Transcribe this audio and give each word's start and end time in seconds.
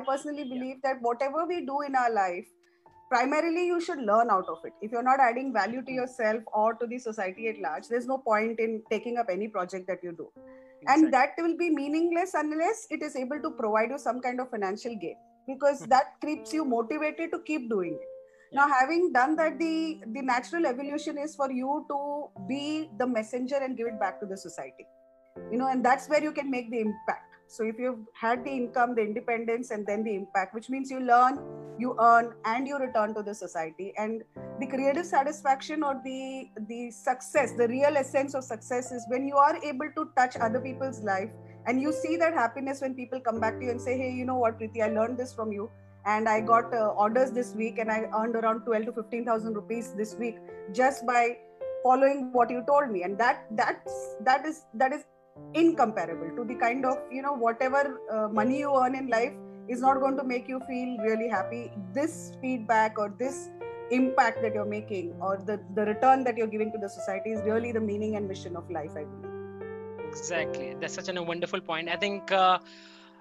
personally 0.00 0.44
believe 0.44 0.82
that 0.82 0.96
whatever 1.00 1.46
we 1.46 1.64
do 1.66 1.80
in 1.82 1.94
our 1.94 2.12
life, 2.12 2.46
primarily 3.10 3.66
you 3.66 3.80
should 3.80 3.98
learn 3.98 4.30
out 4.30 4.48
of 4.48 4.58
it. 4.64 4.72
If 4.80 4.92
you're 4.92 5.02
not 5.02 5.20
adding 5.20 5.52
value 5.52 5.82
to 5.82 5.92
yourself 5.92 6.42
or 6.52 6.74
to 6.74 6.86
the 6.86 6.98
society 6.98 7.48
at 7.48 7.60
large, 7.60 7.88
there's 7.88 8.06
no 8.06 8.18
point 8.18 8.60
in 8.60 8.82
taking 8.90 9.16
up 9.16 9.26
any 9.30 9.48
project 9.48 9.86
that 9.88 9.98
you 10.02 10.12
do. 10.12 10.30
Exactly. 10.82 11.04
And 11.04 11.12
that 11.12 11.30
will 11.38 11.56
be 11.56 11.70
meaningless 11.70 12.32
unless 12.34 12.86
it 12.90 13.02
is 13.02 13.16
able 13.16 13.40
to 13.42 13.50
provide 13.50 13.90
you 13.90 13.98
some 13.98 14.20
kind 14.20 14.40
of 14.40 14.50
financial 14.50 14.96
gain 14.96 15.16
because 15.46 15.80
mm-hmm. 15.80 15.90
that 15.90 16.14
keeps 16.24 16.52
you 16.52 16.64
motivated 16.64 17.30
to 17.32 17.40
keep 17.46 17.68
doing 17.68 17.98
it 18.00 18.08
now 18.52 18.68
having 18.68 19.12
done 19.12 19.36
that 19.36 19.58
the 19.58 20.00
the 20.14 20.22
natural 20.22 20.66
evolution 20.66 21.18
is 21.18 21.34
for 21.34 21.50
you 21.50 21.84
to 21.90 21.98
be 22.48 22.88
the 22.98 23.06
messenger 23.06 23.56
and 23.56 23.76
give 23.76 23.86
it 23.86 23.98
back 24.00 24.20
to 24.20 24.26
the 24.26 24.36
society 24.36 24.86
you 25.50 25.58
know 25.58 25.68
and 25.68 25.84
that's 25.84 26.08
where 26.08 26.22
you 26.22 26.32
can 26.32 26.50
make 26.50 26.70
the 26.70 26.80
impact 26.80 27.29
so 27.50 27.64
if 27.64 27.78
you've 27.78 28.04
had 28.14 28.44
the 28.44 28.50
income 28.50 28.94
the 28.94 29.02
independence 29.02 29.70
and 29.70 29.86
then 29.86 30.04
the 30.04 30.14
impact 30.14 30.54
which 30.54 30.70
means 30.70 30.90
you 30.90 31.00
learn 31.00 31.38
you 31.80 31.96
earn 31.98 32.32
and 32.44 32.68
you 32.68 32.78
return 32.78 33.14
to 33.14 33.22
the 33.22 33.34
society. 33.34 33.92
And 33.96 34.22
the 34.60 34.66
creative 34.66 35.06
satisfaction 35.06 35.82
or 35.82 35.94
the 36.04 36.48
the 36.68 36.90
success 36.90 37.52
the 37.60 37.68
real 37.68 37.96
essence 37.96 38.34
of 38.34 38.44
success 38.44 38.92
is 38.92 39.06
when 39.08 39.26
you 39.26 39.36
are 39.36 39.56
able 39.72 39.90
to 39.96 40.08
touch 40.16 40.36
other 40.48 40.60
people's 40.60 41.00
life 41.00 41.30
and 41.66 41.80
you 41.80 41.92
see 41.92 42.16
that 42.16 42.34
happiness 42.34 42.82
when 42.82 42.94
people 42.94 43.20
come 43.20 43.40
back 43.40 43.58
to 43.58 43.64
you 43.64 43.70
and 43.70 43.80
say 43.80 43.96
hey 43.96 44.10
you 44.10 44.26
know 44.26 44.36
what 44.36 44.58
Preeti, 44.58 44.82
i 44.82 44.88
learned 44.88 45.18
this 45.18 45.32
from 45.32 45.52
you 45.52 45.70
and 46.04 46.28
i 46.28 46.40
got 46.40 46.74
uh, 46.74 46.88
orders 47.04 47.30
this 47.30 47.54
week 47.54 47.78
and 47.78 47.90
i 47.90 48.00
earned 48.18 48.36
around 48.36 48.66
12 48.66 48.84
to 48.84 48.92
15000 48.92 49.54
rupees 49.54 49.94
this 49.96 50.14
week 50.16 50.36
just 50.74 51.06
by 51.06 51.36
following 51.82 52.32
what 52.32 52.50
you 52.50 52.62
told 52.66 52.90
me. 52.90 53.02
And 53.02 53.18
that 53.18 53.46
that's 53.52 54.16
that 54.20 54.44
is 54.44 54.62
that 54.74 54.92
is 54.92 55.04
incomparable 55.54 56.30
to 56.36 56.44
the 56.44 56.54
kind 56.54 56.84
of 56.84 56.98
you 57.10 57.22
know 57.22 57.32
whatever 57.32 58.00
uh, 58.10 58.28
money 58.28 58.58
you 58.60 58.74
earn 58.82 58.94
in 58.94 59.08
life 59.08 59.32
is 59.68 59.80
not 59.80 60.00
going 60.00 60.16
to 60.16 60.24
make 60.24 60.48
you 60.48 60.60
feel 60.68 60.96
really 60.98 61.28
happy. 61.28 61.70
This 61.94 62.32
feedback 62.40 62.98
or 62.98 63.14
this 63.18 63.48
impact 63.90 64.42
that 64.42 64.54
you're 64.54 64.72
making 64.72 65.12
or 65.20 65.42
the 65.46 65.60
the 65.74 65.84
return 65.84 66.24
that 66.24 66.36
you're 66.36 66.52
giving 66.54 66.70
to 66.72 66.78
the 66.78 66.88
society 66.88 67.30
is 67.30 67.42
really 67.44 67.72
the 67.72 67.80
meaning 67.80 68.16
and 68.16 68.28
mission 68.28 68.56
of 68.56 68.70
life 68.70 68.90
i 68.96 69.04
believe. 69.04 69.36
Exactly. 70.08 70.74
That's 70.80 70.94
such 70.94 71.08
a 71.08 71.22
wonderful 71.22 71.60
point. 71.60 71.88
I 71.88 71.96
think 71.96 72.32
uh, 72.32 72.58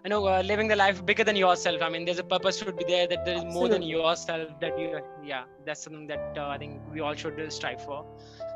you 0.04 0.10
know 0.10 0.26
uh, 0.28 0.42
living 0.42 0.68
the 0.68 0.76
life 0.76 1.06
bigger 1.06 1.24
than 1.24 1.36
yourself. 1.36 1.82
I 1.82 1.90
mean 1.90 2.06
there's 2.06 2.20
a 2.20 2.24
purpose 2.24 2.60
should 2.60 2.78
be 2.78 2.86
there 2.86 3.08
that 3.08 3.26
there 3.26 3.38
is 3.38 3.46
more 3.46 3.68
than 3.68 3.82
yourself 3.82 4.60
that 4.60 4.80
you 4.80 5.02
yeah 5.24 5.44
that's 5.66 5.82
something 5.84 6.08
that 6.08 6.38
uh, 6.38 6.48
i 6.48 6.58
think 6.58 6.80
we 6.94 7.02
all 7.02 7.14
should 7.14 7.40
strive 7.52 7.84
for 7.84 8.06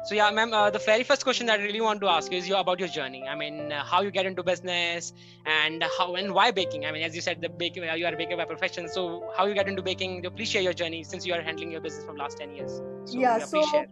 so 0.06 0.16
yeah 0.16 0.30
ma'am 0.30 0.54
uh, 0.54 0.70
the 0.70 0.80
very 0.80 1.04
first 1.04 1.24
question 1.24 1.48
that 1.48 1.60
i 1.60 1.64
really 1.64 1.82
want 1.82 2.02
to 2.02 2.08
ask 2.08 2.32
you 2.32 2.38
is 2.38 2.48
you 2.48 2.56
about 2.56 2.80
your 2.80 2.90
journey 2.90 3.24
i 3.28 3.36
mean 3.36 3.72
uh, 3.72 3.84
how 3.84 4.02
you 4.02 4.12
get 4.12 4.26
into 4.26 4.44
business 4.44 5.14
and 5.46 5.84
how 5.98 6.16
and 6.16 6.34
why 6.34 6.52
baking 6.52 6.86
i 6.86 6.92
mean 6.92 7.04
as 7.04 7.16
you 7.16 7.22
said 7.22 7.42
the 7.42 7.50
baker 7.50 7.84
you 7.96 8.06
are 8.06 8.14
a 8.14 8.18
baker 8.18 8.36
by 8.36 8.46
profession 8.46 8.88
so 8.88 9.24
how 9.38 9.46
you 9.46 9.54
get 9.54 9.68
into 9.68 9.82
baking 9.82 10.22
please 10.36 10.50
share 10.50 10.62
your 10.62 10.74
journey 10.74 11.04
since 11.04 11.26
you 11.26 11.34
are 11.34 11.42
handling 11.42 11.72
your 11.72 11.82
business 11.82 12.06
from 12.06 12.18
last 12.18 12.38
10 12.38 12.56
years 12.56 12.82
so, 13.06 13.20
yeah, 13.20 13.38
yeah 13.38 13.46
so 13.46 13.86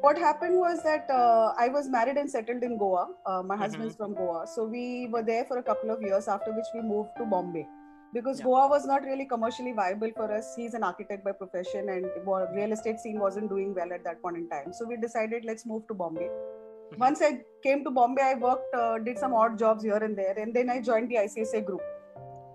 what 0.00 0.16
happened 0.16 0.56
was 0.56 0.82
that 0.82 1.10
uh, 1.10 1.52
I 1.58 1.68
was 1.68 1.88
married 1.88 2.16
and 2.16 2.30
settled 2.30 2.62
in 2.62 2.78
Goa. 2.78 3.08
Uh, 3.26 3.42
my 3.42 3.54
mm-hmm. 3.54 3.62
husband's 3.62 3.96
from 3.96 4.14
Goa. 4.14 4.46
So 4.46 4.64
we 4.64 5.08
were 5.08 5.22
there 5.22 5.44
for 5.44 5.58
a 5.58 5.62
couple 5.62 5.90
of 5.90 6.00
years, 6.00 6.26
after 6.26 6.52
which 6.52 6.64
we 6.74 6.80
moved 6.80 7.10
to 7.18 7.26
Bombay. 7.26 7.66
Because 8.12 8.38
yeah. 8.38 8.46
Goa 8.46 8.68
was 8.68 8.86
not 8.86 9.02
really 9.02 9.24
commercially 9.24 9.72
viable 9.72 10.10
for 10.16 10.32
us. 10.32 10.54
He's 10.56 10.74
an 10.74 10.82
architect 10.82 11.24
by 11.24 11.32
profession, 11.32 11.88
and 11.88 12.06
real 12.54 12.72
estate 12.72 12.98
scene 12.98 13.20
wasn't 13.20 13.48
doing 13.48 13.74
well 13.74 13.92
at 13.92 14.04
that 14.04 14.20
point 14.22 14.36
in 14.36 14.48
time. 14.48 14.72
So 14.72 14.86
we 14.86 14.96
decided 14.96 15.44
let's 15.44 15.64
move 15.64 15.86
to 15.88 15.94
Bombay. 15.94 16.28
Mm-hmm. 16.28 16.98
Once 16.98 17.22
I 17.22 17.40
came 17.62 17.84
to 17.84 17.90
Bombay, 17.90 18.22
I 18.22 18.34
worked, 18.34 18.74
uh, 18.74 18.98
did 18.98 19.18
some 19.18 19.32
odd 19.32 19.58
jobs 19.58 19.84
here 19.84 19.96
and 19.96 20.18
there, 20.18 20.36
and 20.36 20.52
then 20.52 20.70
I 20.70 20.80
joined 20.80 21.10
the 21.10 21.16
ICICI 21.16 21.64
group. 21.64 21.82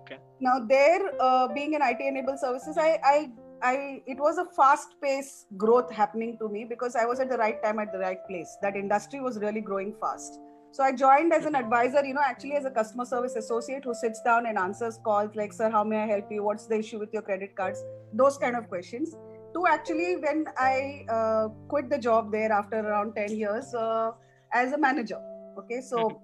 Okay. 0.02 0.18
Now 0.40 0.58
there, 0.58 1.10
uh, 1.20 1.48
being 1.48 1.74
an 1.74 1.80
IT 1.82 2.00
enabled 2.00 2.38
services, 2.38 2.76
I, 2.78 3.00
I 3.02 3.30
I 3.62 4.02
it 4.06 4.18
was 4.18 4.38
a 4.38 4.44
fast 4.44 4.88
pace 5.02 5.46
growth 5.56 5.90
happening 5.90 6.36
to 6.38 6.48
me 6.48 6.64
because 6.64 6.94
I 6.94 7.06
was 7.06 7.20
at 7.20 7.30
the 7.30 7.38
right 7.38 7.62
time 7.62 7.78
at 7.78 7.92
the 7.92 7.98
right 7.98 8.18
place. 8.28 8.56
That 8.62 8.76
industry 8.76 9.20
was 9.20 9.38
really 9.38 9.60
growing 9.60 9.94
fast. 10.00 10.38
So 10.76 10.82
I 10.82 10.92
joined 10.92 11.32
as 11.32 11.46
an 11.46 11.54
advisor, 11.54 12.04
you 12.04 12.12
know, 12.12 12.20
actually 12.22 12.52
as 12.52 12.66
a 12.66 12.70
customer 12.70 13.06
service 13.06 13.34
associate 13.34 13.84
who 13.84 13.94
sits 13.94 14.20
down 14.20 14.44
and 14.44 14.58
answers 14.58 14.98
calls 15.02 15.34
like, 15.34 15.54
sir, 15.54 15.70
how 15.70 15.82
may 15.82 16.02
I 16.02 16.06
help 16.06 16.30
you? 16.30 16.42
What's 16.42 16.66
the 16.66 16.78
issue 16.78 16.98
with 16.98 17.14
your 17.14 17.22
credit 17.22 17.56
cards? 17.56 17.82
Those 18.12 18.36
kind 18.36 18.54
of 18.54 18.68
questions. 18.68 19.16
To 19.54 19.66
actually, 19.66 20.16
when 20.16 20.44
I 20.58 21.06
uh, 21.08 21.48
quit 21.68 21.88
the 21.88 21.96
job 21.96 22.30
there 22.30 22.52
after 22.52 22.80
around 22.80 23.14
10 23.14 23.38
years 23.38 23.74
uh, 23.74 24.10
as 24.52 24.72
a 24.72 24.76
manager. 24.76 25.18
Okay, 25.58 25.80
so 25.80 26.20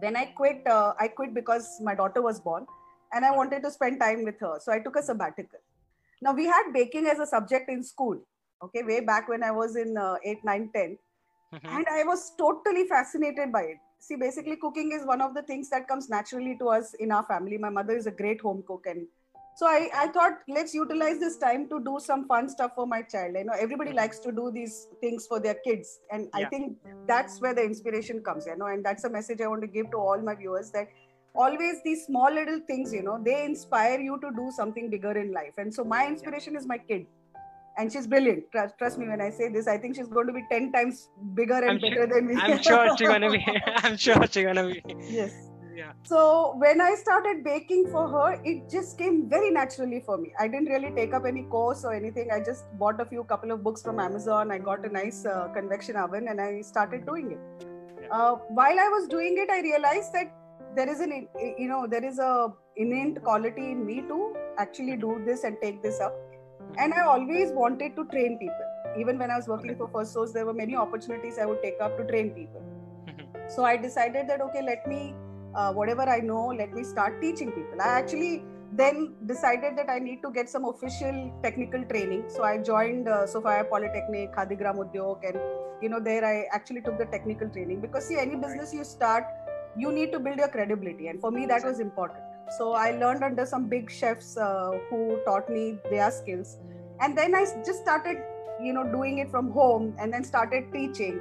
then 0.00 0.14
I 0.14 0.26
quit. 0.26 0.64
Uh, 0.64 0.92
I 1.00 1.08
quit 1.08 1.34
because 1.34 1.80
my 1.82 1.96
daughter 1.96 2.22
was 2.22 2.38
born 2.38 2.66
and 3.12 3.24
I 3.24 3.32
wanted 3.32 3.64
to 3.64 3.70
spend 3.72 3.98
time 3.98 4.22
with 4.22 4.38
her. 4.38 4.60
So 4.60 4.70
I 4.70 4.78
took 4.78 4.94
a 4.94 5.02
sabbatical. 5.02 5.58
Now 6.20 6.32
we 6.34 6.44
had 6.44 6.70
baking 6.72 7.08
as 7.08 7.18
a 7.18 7.26
subject 7.26 7.68
in 7.68 7.82
school, 7.82 8.16
okay, 8.62 8.84
way 8.84 9.00
back 9.00 9.28
when 9.28 9.42
I 9.42 9.50
was 9.50 9.74
in 9.74 9.96
uh, 9.96 10.18
8, 10.24 10.44
9, 10.44 10.70
10. 10.72 10.98
Mm-hmm. 11.52 11.76
And 11.76 11.86
I 11.90 12.04
was 12.04 12.32
totally 12.38 12.86
fascinated 12.86 13.52
by 13.52 13.62
it. 13.62 13.78
See, 13.98 14.16
basically, 14.16 14.56
cooking 14.56 14.92
is 14.92 15.06
one 15.06 15.20
of 15.20 15.34
the 15.34 15.42
things 15.42 15.70
that 15.70 15.86
comes 15.86 16.08
naturally 16.08 16.56
to 16.58 16.68
us 16.68 16.94
in 16.94 17.12
our 17.12 17.22
family. 17.22 17.58
My 17.58 17.68
mother 17.68 17.96
is 17.96 18.06
a 18.06 18.10
great 18.10 18.40
home 18.40 18.64
cook. 18.66 18.86
And 18.86 19.06
so 19.56 19.66
I, 19.66 19.88
I 19.94 20.08
thought, 20.08 20.38
let's 20.48 20.74
utilize 20.74 21.20
this 21.20 21.36
time 21.36 21.68
to 21.68 21.78
do 21.78 21.98
some 22.00 22.26
fun 22.26 22.48
stuff 22.48 22.72
for 22.74 22.86
my 22.86 23.02
child. 23.02 23.36
I 23.38 23.42
know 23.42 23.52
everybody 23.52 23.90
mm-hmm. 23.90 23.98
likes 23.98 24.18
to 24.20 24.32
do 24.32 24.50
these 24.52 24.88
things 25.00 25.26
for 25.26 25.38
their 25.38 25.56
kids. 25.62 26.00
And 26.10 26.28
yeah. 26.36 26.46
I 26.46 26.48
think 26.48 26.78
that's 27.06 27.40
where 27.40 27.54
the 27.54 27.62
inspiration 27.62 28.22
comes, 28.22 28.46
you 28.46 28.56
know, 28.56 28.66
and 28.66 28.84
that's 28.84 29.04
a 29.04 29.10
message 29.10 29.40
I 29.40 29.46
want 29.46 29.60
to 29.60 29.68
give 29.68 29.90
to 29.90 29.98
all 29.98 30.20
my 30.20 30.34
viewers 30.34 30.70
that 30.70 30.88
always 31.34 31.82
these 31.84 32.04
small 32.06 32.32
little 32.32 32.60
things 32.66 32.92
you 32.92 33.02
know 33.02 33.18
they 33.24 33.44
inspire 33.44 33.98
you 33.98 34.18
to 34.20 34.30
do 34.36 34.50
something 34.54 34.90
bigger 34.90 35.12
in 35.12 35.32
life 35.32 35.54
and 35.56 35.72
so 35.72 35.82
my 35.82 36.06
inspiration 36.06 36.56
is 36.56 36.66
my 36.66 36.76
kid 36.76 37.06
and 37.78 37.92
she's 37.92 38.06
brilliant 38.06 38.44
trust, 38.52 38.76
trust 38.78 38.98
me 38.98 39.08
when 39.08 39.20
i 39.20 39.30
say 39.30 39.48
this 39.48 39.68
i 39.68 39.76
think 39.76 39.96
she's 39.96 40.08
going 40.08 40.26
to 40.26 40.32
be 40.32 40.42
10 40.50 40.72
times 40.72 41.08
bigger 41.34 41.54
and 41.54 41.70
I'm 41.70 41.78
better 41.78 41.94
sure, 41.94 42.06
than 42.06 42.26
me 42.26 42.36
i'm 42.36 42.62
sure 42.62 42.96
she's 42.96 43.08
going 43.08 43.22
to 43.22 43.30
be 43.30 43.46
i'm 43.84 43.96
sure 43.96 44.26
she's 44.26 44.44
going 44.44 44.56
to 44.56 44.66
be 44.68 44.82
yes 45.08 45.32
yeah. 45.74 45.92
So 46.02 46.54
when 46.58 46.80
I 46.80 46.94
started 46.94 47.42
baking 47.44 47.86
for 47.90 48.08
her, 48.08 48.40
it 48.44 48.70
just 48.70 48.98
came 48.98 49.28
very 49.28 49.50
naturally 49.50 50.00
for 50.04 50.18
me. 50.18 50.32
I 50.38 50.48
didn't 50.48 50.66
really 50.66 50.90
take 50.94 51.14
up 51.14 51.24
any 51.26 51.44
course 51.44 51.84
or 51.84 51.94
anything. 51.94 52.28
I 52.30 52.40
just 52.40 52.64
bought 52.78 53.00
a 53.00 53.06
few 53.06 53.24
couple 53.24 53.52
of 53.52 53.62
books 53.62 53.82
from 53.82 53.98
Amazon. 53.98 54.50
I 54.50 54.58
got 54.58 54.84
a 54.84 54.92
nice 54.92 55.24
uh, 55.24 55.48
convection 55.54 55.96
oven 55.96 56.28
and 56.28 56.40
I 56.40 56.60
started 56.60 57.06
doing 57.06 57.32
it. 57.32 57.66
Yeah. 58.02 58.08
Uh, 58.10 58.34
while 58.60 58.78
I 58.78 58.88
was 58.88 59.08
doing 59.08 59.36
it, 59.38 59.50
I 59.50 59.60
realized 59.60 60.12
that 60.12 60.32
there 60.74 60.90
is 60.90 61.00
an 61.00 61.28
you 61.58 61.68
know 61.68 61.86
there 61.86 62.04
is 62.04 62.18
a 62.18 62.48
innate 62.76 63.22
quality 63.22 63.72
in 63.72 63.84
me 63.84 64.00
to 64.02 64.34
actually 64.58 64.96
do 64.96 65.22
this 65.26 65.44
and 65.44 65.56
take 65.62 65.82
this 65.82 66.00
up 66.00 66.14
and 66.78 66.94
i 66.94 67.02
always 67.02 67.50
wanted 67.52 67.96
to 67.96 68.04
train 68.06 68.38
people. 68.38 68.68
Even 69.00 69.18
when 69.18 69.30
i 69.30 69.36
was 69.36 69.48
working 69.48 69.76
for 69.76 69.88
Firstsource 69.88 70.32
there 70.32 70.46
were 70.46 70.54
many 70.54 70.76
opportunities 70.76 71.38
i 71.38 71.46
would 71.46 71.62
take 71.62 71.80
up 71.80 71.96
to 71.98 72.04
train 72.06 72.30
people. 72.30 72.62
Mm-hmm. 73.08 73.50
so 73.54 73.64
i 73.64 73.76
decided 73.76 74.28
that 74.28 74.40
okay 74.40 74.62
let 74.62 74.86
me 74.86 75.14
uh, 75.54 75.72
whatever 75.72 76.02
i 76.02 76.18
know 76.20 76.46
let 76.46 76.72
me 76.72 76.84
start 76.84 77.20
teaching 77.20 77.52
people. 77.52 77.80
I 77.80 77.98
actually 78.00 78.42
then 78.72 79.14
decided 79.26 79.76
that 79.76 79.90
i 79.90 79.98
need 79.98 80.22
to 80.22 80.30
get 80.30 80.48
some 80.48 80.64
official 80.64 81.30
technical 81.42 81.84
training. 81.84 82.24
So 82.28 82.42
i 82.42 82.56
joined 82.58 83.08
uh, 83.08 83.26
sophia 83.26 83.64
polytechnic 83.70 84.34
khadigram 84.34 84.82
udyog 84.84 85.28
and 85.30 85.38
you 85.82 85.88
know 85.88 86.00
there 86.00 86.24
i 86.24 86.46
actually 86.52 86.82
took 86.82 86.98
the 86.98 87.06
technical 87.06 87.48
training. 87.48 87.80
Because 87.80 88.06
see 88.06 88.18
any 88.18 88.36
business 88.36 88.72
you 88.72 88.84
start 88.84 89.24
you 89.76 89.90
need 89.90 90.12
to 90.12 90.18
build 90.18 90.36
your 90.36 90.48
credibility. 90.48 91.08
And 91.08 91.20
for 91.20 91.30
me 91.30 91.46
that 91.46 91.64
was 91.64 91.80
important 91.80 92.31
so 92.58 92.72
i 92.72 92.90
learned 93.02 93.24
under 93.24 93.46
some 93.46 93.68
big 93.68 93.90
chefs 93.90 94.36
uh, 94.36 94.70
who 94.88 95.18
taught 95.24 95.48
me 95.48 95.78
their 95.90 96.10
skills. 96.10 96.58
And 97.00 97.18
then 97.18 97.34
i 97.34 97.44
just 97.66 97.82
started 97.82 98.18
you 98.62 98.72
know 98.72 98.84
doing 98.92 99.18
it 99.18 99.30
from 99.30 99.50
home 99.50 99.94
and 99.98 100.12
then 100.12 100.24
started 100.24 100.72
teaching 100.72 101.20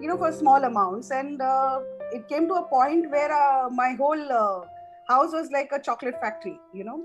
you 0.00 0.08
know 0.08 0.16
for 0.16 0.32
small 0.32 0.64
amounts. 0.64 1.10
And 1.10 1.40
uh, 1.40 1.80
it 2.12 2.28
came 2.28 2.48
to 2.48 2.54
a 2.54 2.64
point 2.64 3.10
where 3.10 3.32
uh, 3.32 3.68
my 3.70 3.94
whole 3.94 4.32
uh, 4.32 4.60
house 5.08 5.32
was 5.32 5.50
like 5.52 5.70
a 5.72 5.80
chocolate 5.80 6.20
factory 6.20 6.58
you 6.72 6.84
know 6.84 7.04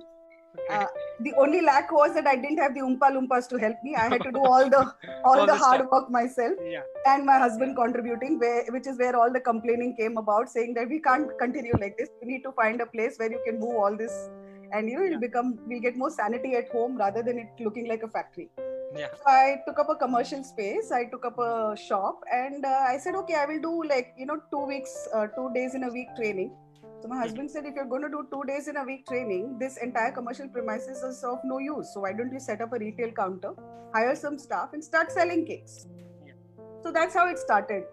uh, 0.69 0.86
the 1.22 1.34
only 1.38 1.62
lack 1.62 1.92
was 1.92 2.13
that 2.13 2.28
I 2.28 2.36
didn't 2.36 2.57
have 2.57 2.74
the 2.74 2.81
Oompa 2.81 3.12
Loompas 3.16 3.48
to 3.50 3.57
help 3.57 3.75
me. 3.84 3.96
I 3.96 4.10
had 4.10 4.22
to 4.24 4.31
do 4.31 4.40
all 4.40 4.69
the 4.69 4.80
all, 5.25 5.40
all 5.40 5.46
the 5.46 5.56
hard 5.56 5.81
stuff. 5.81 5.92
work 5.92 6.10
myself, 6.10 6.54
yeah. 6.69 6.81
and 7.06 7.25
my 7.25 7.38
husband 7.38 7.75
yeah. 7.78 7.84
contributing, 7.84 8.40
where, 8.40 8.66
which 8.69 8.88
is 8.88 8.98
where 8.98 9.16
all 9.16 9.31
the 9.31 9.40
complaining 9.40 9.96
came 9.96 10.18
about, 10.18 10.50
saying 10.50 10.74
that 10.75 10.90
we 10.90 11.00
can't 11.00 11.38
continue 11.40 11.74
like 11.80 11.98
this. 11.98 12.10
We 12.22 12.34
need 12.34 12.44
to 12.44 12.52
find 12.52 12.81
a 12.81 12.86
place 12.86 13.16
where 13.18 13.31
you 13.31 13.42
can 13.46 13.60
move 13.60 13.75
all 13.75 13.96
this, 13.96 14.30
and 14.72 14.90
you 14.90 15.00
know, 15.00 15.06
it'll 15.06 15.19
become 15.19 15.57
we'll 15.68 15.81
get 15.81 15.98
more 15.98 16.10
sanity 16.10 16.56
at 16.56 16.69
home 16.72 16.98
rather 16.98 17.24
than 17.24 17.38
it 17.38 17.63
looking 17.63 17.88
like 17.88 18.04
a 18.04 18.08
factory. 18.08 18.50
Yeah. 18.96 19.08
So 19.16 19.24
I 19.28 19.62
took 19.68 19.80
up 19.80 19.90
a 19.90 19.96
commercial 19.96 20.44
space. 20.44 20.92
I 20.92 21.06
took 21.06 21.25
up 21.25 21.38
a 21.40 21.75
shop, 21.78 22.22
and 22.31 22.63
uh, 22.66 22.86
I 22.88 22.98
said, 22.98 23.16
okay, 23.16 23.36
I 23.36 23.46
will 23.46 23.62
do 23.62 23.84
like 23.84 24.13
you 24.18 24.25
know 24.25 24.40
two 24.51 24.66
weeks, 24.66 25.08
uh, 25.13 25.28
two 25.28 25.51
days 25.54 25.75
in 25.75 25.84
a 25.84 25.90
week 25.90 26.08
training 26.16 26.56
so 27.06 27.10
my 27.10 27.19
husband 27.19 27.52
said, 27.52 27.66
if 27.66 27.75
you're 27.75 27.86
going 27.86 28.02
to 28.02 28.10
do 28.10 28.28
two 28.31 28.44
days 28.48 28.68
in 28.68 28.78
a 28.78 28.84
week 28.84 29.06
training, 29.06 29.60
this 29.60 29.78
entire 29.78 30.12
commercial 30.12 30.48
premises 30.48 31.04
is 31.04 31.24
of 31.24 31.38
no 31.44 31.60
use. 31.60 31.94
So 31.94 32.00
why 32.00 32.13
don't 32.13 32.34
you 32.34 32.40
set 32.40 32.62
up 32.62 32.74
a 32.74 32.80
retail 32.80 33.12
counter, 33.12 33.54
hire 33.94 34.16
some 34.16 34.40
staff, 34.40 34.74
and 34.74 34.84
start 34.84 35.12
selling 35.12 35.46
cakes? 35.46 35.86
Yeah. 36.25 36.34
So 36.81 36.92
that's 36.92 37.13
how 37.13 37.28
it 37.28 37.38
started. 37.38 37.84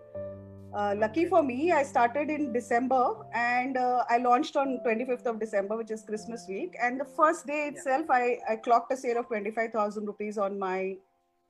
uh, 0.75 0.95
lucky 0.97 1.27
for 1.27 1.43
me, 1.43 1.73
I 1.73 1.83
started 1.83 2.31
in 2.31 2.55
December 2.55 3.17
and 3.35 3.77
uh, 3.77 4.05
I 4.09 4.17
launched 4.17 4.57
on 4.57 4.81
25th 4.87 5.27
of 5.27 5.39
December, 5.39 5.77
which 5.77 5.91
is 5.91 6.03
Christmas 6.03 6.47
week. 6.49 6.75
And 6.83 6.99
the 6.99 7.05
first 7.05 7.47
day 7.47 7.67
itself, 7.67 8.07
yeah. 8.09 8.17
I, 8.17 8.39
I 8.53 8.57
clocked 8.57 8.91
a 8.95 8.97
sale 8.97 9.19
of 9.19 9.27
25,000 9.27 10.07
rupees 10.07 10.39
on 10.39 10.59
my 10.59 10.97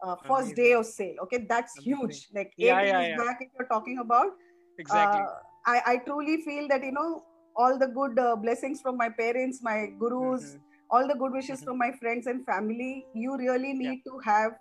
uh, 0.03 0.17
first 0.27 0.57
day 0.57 0.73
of 0.73 0.85
sale. 0.85 1.15
Okay, 1.23 1.47
that's 1.49 1.81
huge. 1.81 2.27
Like 2.35 2.55
eight 2.59 2.67
yeah, 2.67 2.83
yeah, 2.83 3.17
back, 3.17 3.39
if 3.41 3.51
you're 3.57 3.69
talking 3.69 3.99
about. 3.99 4.33
Exactly. 4.81 5.21
Uh, 5.21 5.35
I, 5.65 5.83
I 5.87 5.97
truly 5.99 6.43
feel 6.43 6.67
that, 6.67 6.83
you 6.83 6.91
know, 6.91 7.23
all 7.57 7.79
the 7.79 7.87
good 7.87 8.19
uh, 8.19 8.37
blessings 8.37 8.81
from 8.81 8.97
my 8.97 9.09
parents, 9.09 9.61
my 9.63 9.89
gurus, 9.99 10.45
mm-hmm. 10.45 10.59
all 10.91 11.09
the 11.09 11.15
good 11.15 11.33
wishes 11.33 11.59
mm-hmm. 11.59 11.71
from 11.71 11.79
my 11.79 11.93
friends 11.93 12.27
and 12.27 12.45
family, 12.45 13.07
you 13.15 13.37
really 13.37 13.73
need 13.73 14.03
to 14.05 14.19
have 14.25 14.53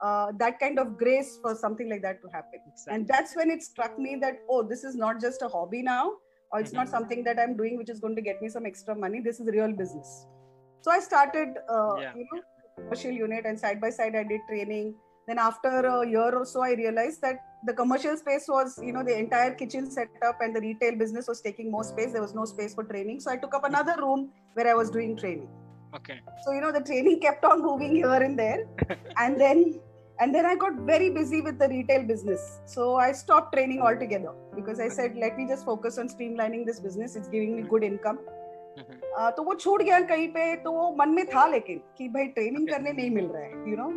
uh, 0.00 0.32
that 0.38 0.58
kind 0.60 0.78
of 0.78 0.96
grace 0.96 1.38
for 1.42 1.54
something 1.54 1.88
like 1.90 2.02
that 2.02 2.22
to 2.22 2.28
happen. 2.28 2.60
Exactly. 2.66 2.94
And 2.94 3.08
that's 3.08 3.34
when 3.36 3.50
it 3.50 3.62
struck 3.62 3.98
me 3.98 4.16
that, 4.20 4.40
oh, 4.48 4.62
this 4.62 4.84
is 4.84 4.94
not 4.94 5.20
just 5.20 5.42
a 5.42 5.48
hobby 5.48 5.82
now, 5.82 6.12
or 6.52 6.60
it's 6.60 6.70
mm-hmm. 6.70 6.78
not 6.78 6.88
something 6.88 7.24
that 7.24 7.38
I'm 7.38 7.56
doing 7.56 7.76
which 7.76 7.90
is 7.90 8.00
going 8.00 8.16
to 8.16 8.22
get 8.22 8.40
me 8.40 8.48
some 8.48 8.66
extra 8.66 8.94
money. 8.94 9.20
This 9.20 9.40
is 9.40 9.46
real 9.48 9.72
business. 9.72 10.26
So 10.80 10.90
I 10.90 11.00
started, 11.00 11.48
uh, 11.68 11.96
yeah. 12.00 12.14
you 12.14 12.26
know, 12.32 12.40
commercial 12.76 13.10
unit, 13.10 13.44
and 13.44 13.58
side 13.58 13.80
by 13.80 13.90
side 13.90 14.14
I 14.14 14.22
did 14.22 14.40
training. 14.48 14.94
Then 15.26 15.38
after 15.38 15.68
a 15.68 16.08
year 16.08 16.34
or 16.34 16.46
so, 16.46 16.62
I 16.62 16.72
realized 16.72 17.20
that 17.22 17.40
the 17.65 17.73
commercial 17.73 18.17
space 18.17 18.45
was, 18.47 18.79
you 18.81 18.91
know, 18.91 19.03
the 19.03 19.17
entire 19.17 19.53
kitchen 19.53 19.89
setup 19.89 20.39
and 20.41 20.55
the 20.55 20.61
retail 20.61 20.97
business 20.97 21.27
was 21.27 21.41
taking 21.41 21.71
more 21.71 21.83
space. 21.83 22.11
There 22.11 22.21
was 22.21 22.35
no 22.35 22.45
space 22.45 22.73
for 22.73 22.83
training. 22.83 23.19
So 23.21 23.31
I 23.31 23.37
took 23.37 23.53
up 23.53 23.63
another 23.63 23.95
room 23.99 24.29
where 24.53 24.67
I 24.67 24.73
was 24.73 24.89
doing 24.89 25.15
training. 25.15 25.49
Okay. 25.95 26.19
So, 26.43 26.53
you 26.53 26.61
know, 26.61 26.71
the 26.71 26.81
training 26.81 27.19
kept 27.19 27.45
on 27.45 27.61
moving 27.61 27.95
here 27.95 28.13
and 28.13 28.37
there. 28.37 28.65
and 29.17 29.39
then 29.39 29.79
and 30.19 30.33
then 30.35 30.45
i 30.45 30.55
got 30.55 30.73
very 30.89 31.09
busy 31.09 31.41
with 31.41 31.57
the 31.57 31.67
retail 31.67 32.03
business 32.03 32.59
so 32.65 32.95
i 32.95 33.11
stopped 33.11 33.51
training 33.55 33.81
altogether 33.81 34.33
because 34.55 34.79
i 34.79 34.87
said 34.87 35.15
let 35.23 35.37
me 35.37 35.47
just 35.47 35.65
focus 35.65 35.97
on 35.97 36.07
streamlining 36.07 36.65
this 36.65 36.79
business 36.79 37.15
it's 37.15 37.27
giving 37.27 37.55
me 37.55 37.63
good 37.73 37.83
income 37.83 38.19
uh, 39.17 39.31
तो 39.37 39.43
वो 39.43 39.53
छूट 39.55 39.81
गया 39.81 39.99
कहीं 40.11 40.27
पे 40.33 40.55
तो 40.63 40.71
वो 40.71 40.89
मन 40.99 41.09
में 41.15 41.25
था 41.33 41.45
लेकिन 41.47 41.81
कि 41.97 42.07
भाई 42.09 42.27
ट्रेनिंग 42.37 42.67
करने 42.69 42.91
नहीं 42.91 43.09
मिल 43.17 43.25
रहा 43.33 43.41
है 43.41 43.69
you 43.71 43.75
no 43.79 43.89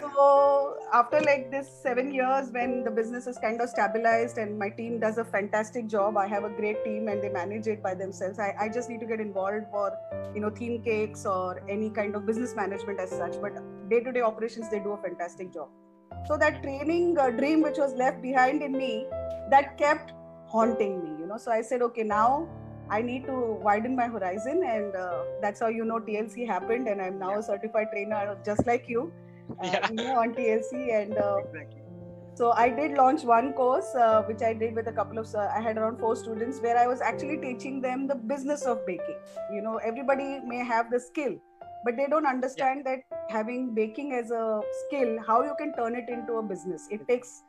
so 0.00 0.76
after 0.92 1.20
like 1.20 1.50
this 1.50 1.68
seven 1.82 2.12
years 2.14 2.50
when 2.50 2.84
the 2.84 2.90
business 2.90 3.26
is 3.26 3.38
kind 3.38 3.60
of 3.60 3.68
stabilized 3.68 4.38
and 4.38 4.58
my 4.58 4.68
team 4.68 4.98
does 5.00 5.18
a 5.18 5.24
fantastic 5.24 5.86
job 5.86 6.16
i 6.16 6.26
have 6.26 6.44
a 6.44 6.50
great 6.50 6.82
team 6.84 7.08
and 7.08 7.22
they 7.22 7.28
manage 7.28 7.66
it 7.66 7.82
by 7.82 7.94
themselves. 7.94 8.38
I, 8.38 8.54
I 8.60 8.68
just 8.68 8.88
need 8.88 9.00
to 9.00 9.06
get 9.06 9.20
involved 9.20 9.66
for 9.70 9.92
you 10.34 10.40
know 10.40 10.50
theme 10.50 10.82
cakes 10.82 11.26
or 11.26 11.62
any 11.68 11.90
kind 11.90 12.14
of 12.14 12.26
business 12.26 12.54
management 12.54 13.00
as 13.00 13.10
such 13.10 13.40
but 13.40 13.52
day-to-day 13.88 14.20
operations 14.20 14.70
they 14.70 14.78
do 14.78 14.92
a 14.92 14.96
fantastic 14.96 15.52
job. 15.52 15.68
So 16.26 16.36
that 16.36 16.62
training 16.62 17.18
uh, 17.18 17.30
dream 17.30 17.62
which 17.62 17.78
was 17.78 17.94
left 17.94 18.22
behind 18.22 18.62
in 18.62 18.72
me 18.72 19.06
that 19.50 19.76
kept 19.78 20.12
haunting 20.46 21.02
me 21.02 21.10
you 21.20 21.26
know. 21.26 21.38
So 21.38 21.50
i 21.50 21.62
said 21.62 21.82
okay 21.82 22.02
now 22.02 22.48
I 22.90 23.00
need 23.00 23.24
to 23.26 23.58
widen 23.66 23.96
my 23.96 24.06
horizon, 24.06 24.62
and 24.64 24.94
uh, 24.94 25.22
that's 25.40 25.60
how 25.60 25.68
you 25.68 25.84
know 25.84 25.98
TLC 25.98 26.46
happened. 26.46 26.88
And 26.88 27.00
I'm 27.00 27.18
now 27.18 27.30
yeah. 27.30 27.38
a 27.38 27.42
certified 27.42 27.88
trainer, 27.92 28.36
just 28.44 28.66
like 28.66 28.88
you, 28.88 29.12
yeah. 29.62 29.88
you 29.90 29.96
know, 29.96 30.18
on 30.18 30.34
TLC. 30.34 31.02
And 31.02 31.16
uh, 31.16 31.38
exactly. 31.38 31.82
so 32.34 32.52
I 32.52 32.68
did 32.68 32.92
launch 32.92 33.22
one 33.22 33.52
course, 33.52 33.94
uh, 33.94 34.22
which 34.22 34.42
I 34.42 34.52
did 34.52 34.74
with 34.74 34.88
a 34.88 34.92
couple 34.92 35.18
of. 35.18 35.34
I 35.34 35.60
had 35.60 35.78
around 35.78 35.98
four 35.98 36.16
students, 36.16 36.60
where 36.60 36.76
I 36.76 36.86
was 36.86 37.00
actually 37.00 37.38
teaching 37.38 37.80
them 37.80 38.06
the 38.06 38.14
business 38.14 38.62
of 38.62 38.84
baking. 38.86 39.16
You 39.52 39.62
know, 39.62 39.76
everybody 39.76 40.40
may 40.44 40.64
have 40.64 40.90
the 40.90 41.00
skill, 41.00 41.36
but 41.84 41.96
they 41.96 42.06
don't 42.06 42.26
understand 42.26 42.82
yeah. 42.84 42.96
that 42.96 43.30
having 43.30 43.74
baking 43.74 44.12
as 44.12 44.30
a 44.30 44.60
skill, 44.86 45.18
how 45.26 45.42
you 45.42 45.54
can 45.58 45.74
turn 45.74 45.94
it 45.94 46.08
into 46.08 46.34
a 46.34 46.42
business. 46.42 46.88
It 46.90 47.06
takes 47.08 47.42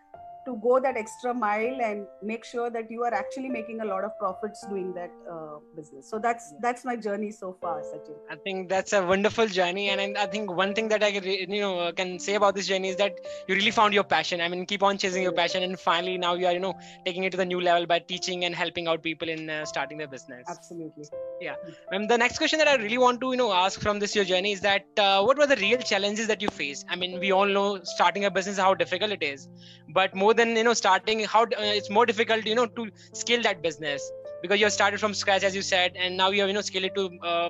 to 0.46 0.56
go 0.58 0.80
that 0.80 0.98
extra 0.98 1.34
mile 1.34 1.82
and 1.82 2.06
make 2.22 2.44
sure 2.44 2.70
that 2.70 2.90
you 2.90 3.04
are 3.04 3.14
actually 3.14 3.50
making 3.50 3.82
a 3.82 3.86
lot 3.86 4.04
of 4.04 4.18
profits 4.18 4.66
doing 4.68 4.94
that 4.94 5.12
uh, 5.32 5.58
business. 5.76 6.10
So 6.10 6.20
that's 6.20 6.54
that's 6.62 6.86
my 6.86 6.96
journey 6.96 7.32
so 7.32 7.56
far 7.62 7.82
Sachin. 7.82 8.16
i 8.30 8.36
think 8.36 8.70
that's 8.70 8.94
a 8.94 9.02
wonderful 9.06 9.48
journey. 9.48 9.90
And 9.90 10.18
i 10.18 10.26
think 10.26 10.52
one 10.52 10.74
thing 10.74 10.90
that 10.90 11.04
i 11.04 11.08
you 11.08 11.62
know 11.62 11.92
can 11.94 12.20
say 12.20 12.36
about 12.36 12.56
this 12.56 12.68
journey 12.68 12.90
is 12.90 12.98
that 12.98 13.14
you 13.48 13.56
really 13.56 13.72
found 13.72 13.94
your 13.94 14.04
passion. 14.04 14.42
I 14.42 14.48
mean 14.48 14.66
keep 14.66 14.84
on 14.84 14.98
chasing 14.98 15.24
your 15.24 15.34
passion. 15.34 15.64
And 15.64 15.80
finally 15.80 16.18
now 16.18 16.34
you 16.36 16.48
are 16.48 16.54
you 16.54 16.60
know 16.60 16.74
taking 17.06 17.24
it 17.24 17.32
to 17.32 17.38
the 17.38 17.46
new 17.46 17.62
level 17.62 17.86
by 17.86 18.00
teaching 18.00 18.46
and 18.46 18.56
helping 18.56 18.88
out 18.88 19.04
people 19.04 19.30
in 19.30 19.50
uh, 19.50 19.66
starting 19.66 19.98
their 19.98 20.08
business. 20.08 20.46
Absolutely. 20.50 21.06
Yeah. 21.42 21.56
And 21.92 22.10
the 22.10 22.18
next 22.18 22.38
question 22.38 22.60
that 22.60 22.68
i 22.68 22.76
really 22.76 22.98
want 22.98 23.22
to 23.22 23.32
you 23.32 23.38
know 23.38 23.52
ask 23.54 23.82
from 23.82 24.00
this 24.00 24.16
your 24.16 24.26
journey 24.26 24.52
is 24.52 24.62
that 24.62 24.86
uh, 24.98 25.22
what 25.24 25.38
were 25.38 25.48
the 25.48 25.58
real 25.58 25.80
challenges 25.80 26.28
that 26.28 26.42
you 26.42 26.50
faced? 26.50 26.86
I 26.90 26.96
mean 26.96 27.20
we 27.20 27.32
all 27.32 27.48
know 27.48 27.80
starting 27.84 28.26
a 28.26 28.32
business 28.32 28.58
how 28.58 28.74
difficult 28.74 29.12
it 29.12 29.24
is. 29.24 29.48
But 29.90 30.16
more 30.16 30.33
than 30.34 30.56
you 30.56 30.64
know 30.64 30.74
starting 30.74 31.24
how 31.24 31.44
uh, 31.44 31.76
it's 31.80 31.90
more 31.90 32.06
difficult 32.06 32.46
you 32.46 32.56
know 32.56 32.66
to 32.66 32.90
scale 33.14 33.42
that 33.44 33.62
business 33.62 34.12
because 34.42 34.60
you 34.60 34.70
started 34.70 35.00
from 35.00 35.14
scratch 35.14 35.44
as 35.44 35.56
you 35.56 35.62
said 35.62 35.94
and 35.96 36.18
now 36.18 36.30
you 36.30 36.42
have 36.42 36.50
you 36.50 36.54
know 36.54 36.62
scale 36.62 36.84
it 36.84 36.96
to 36.96 37.10
uh, 37.24 37.50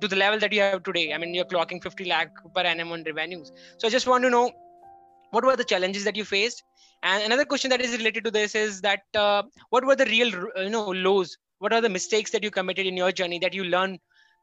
to 0.00 0.08
the 0.08 0.16
level 0.16 0.38
that 0.38 0.52
you 0.52 0.60
have 0.60 0.82
today. 0.82 1.12
I 1.12 1.18
mean 1.18 1.34
you're 1.34 1.44
clocking 1.44 1.82
50 1.82 2.04
lakh 2.04 2.30
per 2.54 2.62
annum 2.62 2.92
on 2.92 3.04
revenues. 3.04 3.52
So 3.78 3.88
i 3.88 3.90
just 3.90 4.06
want 4.06 4.24
to 4.24 4.30
know 4.30 4.50
what 5.30 5.44
were 5.44 5.56
the 5.56 5.64
challenges 5.64 6.04
that 6.04 6.16
you 6.16 6.24
faced? 6.24 6.62
And 7.02 7.22
another 7.24 7.44
question 7.44 7.70
that 7.70 7.80
is 7.80 7.96
related 7.96 8.24
to 8.24 8.30
this 8.30 8.54
is 8.54 8.80
that 8.82 9.02
uh, 9.14 9.42
what 9.70 9.84
were 9.84 9.96
the 9.96 10.06
real 10.06 10.28
you 10.28 10.70
know 10.70 10.88
lows? 10.90 11.36
What 11.58 11.72
are 11.72 11.80
the 11.80 11.88
mistakes 11.88 12.30
that 12.32 12.42
you 12.44 12.50
committed 12.50 12.86
in 12.86 12.96
your 12.96 13.12
journey 13.12 13.38
that 13.40 13.54
you 13.54 13.64
learned 13.64 13.98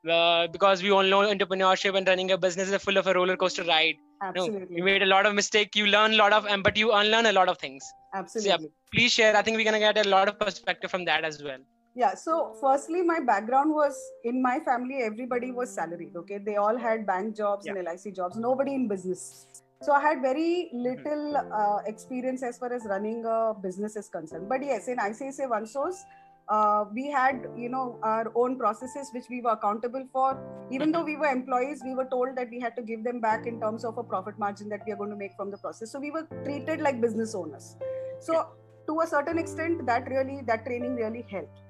uh, 0.08 0.48
because 0.48 0.82
we 0.84 0.92
all 0.92 1.04
know 1.04 1.22
entrepreneurship 1.22 1.96
and 1.98 2.08
running 2.08 2.32
a 2.32 2.38
business 2.38 2.70
is 2.70 2.82
full 2.82 2.98
of 2.98 3.08
a 3.08 3.14
roller 3.14 3.38
coaster 3.38 3.64
ride. 3.64 3.96
Absolutely. 4.22 4.68
You, 4.70 4.78
you 4.78 4.84
made 4.84 5.04
a 5.04 5.06
lot 5.06 5.26
of 5.26 5.34
mistake. 5.34 5.76
You 5.76 5.88
learn 5.88 6.14
a 6.14 6.18
lot 6.18 6.34
of, 6.34 6.46
um, 6.46 6.64
but 6.64 6.78
you 6.78 6.92
unlearn 6.92 7.26
a 7.26 7.34
lot 7.34 7.50
of 7.50 7.58
things. 7.58 7.84
Absolutely. 8.14 8.52
So 8.52 8.58
yeah, 8.62 8.68
please 8.94 9.12
share. 9.12 9.36
I 9.36 9.42
think 9.42 9.58
we're 9.58 9.66
gonna 9.66 9.80
get 9.80 10.06
a 10.06 10.10
lot 10.10 10.28
of 10.28 10.40
perspective 10.40 10.92
from 10.92 11.06
that 11.06 11.24
as 11.24 11.44
well. 11.44 11.60
Yeah. 11.96 12.14
So, 12.14 12.56
firstly, 12.60 13.02
my 13.02 13.22
background 13.22 13.74
was 13.74 13.98
in 14.26 14.42
my 14.42 14.60
family. 14.60 15.02
Everybody 15.02 15.52
was 15.52 15.74
salaried. 15.74 16.16
Okay, 16.16 16.40
they 16.40 16.58
all 16.58 16.78
had 16.78 17.06
bank 17.08 17.38
jobs 17.38 17.66
yeah. 17.66 17.74
and 17.74 17.86
LIC 17.86 18.14
jobs. 18.14 18.36
Nobody 18.36 18.76
in 18.76 18.88
business. 18.88 19.64
So 19.82 19.92
I 19.92 20.02
had 20.02 20.22
very 20.22 20.70
little 20.74 21.38
uh, 21.38 21.80
experience 21.86 22.44
as 22.44 22.58
far 22.58 22.74
as 22.74 22.86
running 22.86 23.24
a 23.26 23.54
business 23.54 23.96
is 23.96 24.08
concerned. 24.10 24.48
But 24.50 24.64
yes, 24.64 24.88
in 24.88 24.98
ICICI 24.98 25.50
OneSource, 25.50 25.98
uh, 26.48 26.86
we 26.94 27.10
had 27.10 27.48
you 27.58 27.70
know 27.70 28.00
our 28.04 28.32
own 28.36 28.58
processes 28.58 29.10
which 29.14 29.26
we 29.30 29.42
were 29.42 29.52
accountable 29.52 30.06
for. 30.12 30.38
Even 30.72 30.92
though 30.92 31.04
we 31.04 31.16
were 31.16 31.28
employees 31.28 31.82
we 31.84 31.96
were 31.96 32.06
told 32.06 32.36
that 32.36 32.50
we 32.50 32.60
had 32.60 32.76
to 32.76 32.82
give 32.82 33.04
them 33.04 33.20
back 33.20 33.46
in 33.46 33.60
terms 33.60 33.84
of 33.84 33.98
a 33.98 34.04
profit 34.04 34.38
margin 34.38 34.70
that 34.70 34.82
we 34.86 34.92
are 34.92 34.96
going 34.96 35.10
to 35.10 35.16
make 35.16 35.36
from 35.36 35.52
the 35.52 35.58
process. 35.58 35.92
So 35.92 36.00
we 36.00 36.12
were 36.12 36.28
treated 36.44 36.82
like 36.82 37.02
business 37.02 37.36
owners. 37.36 37.76
So 38.20 38.50
to 38.88 39.00
a 39.02 39.08
certain 39.08 39.38
extent 39.38 39.86
that 39.86 40.08
really 40.10 40.42
that 40.46 40.66
training 40.66 40.96
really 40.96 41.26
helped. 41.30 41.62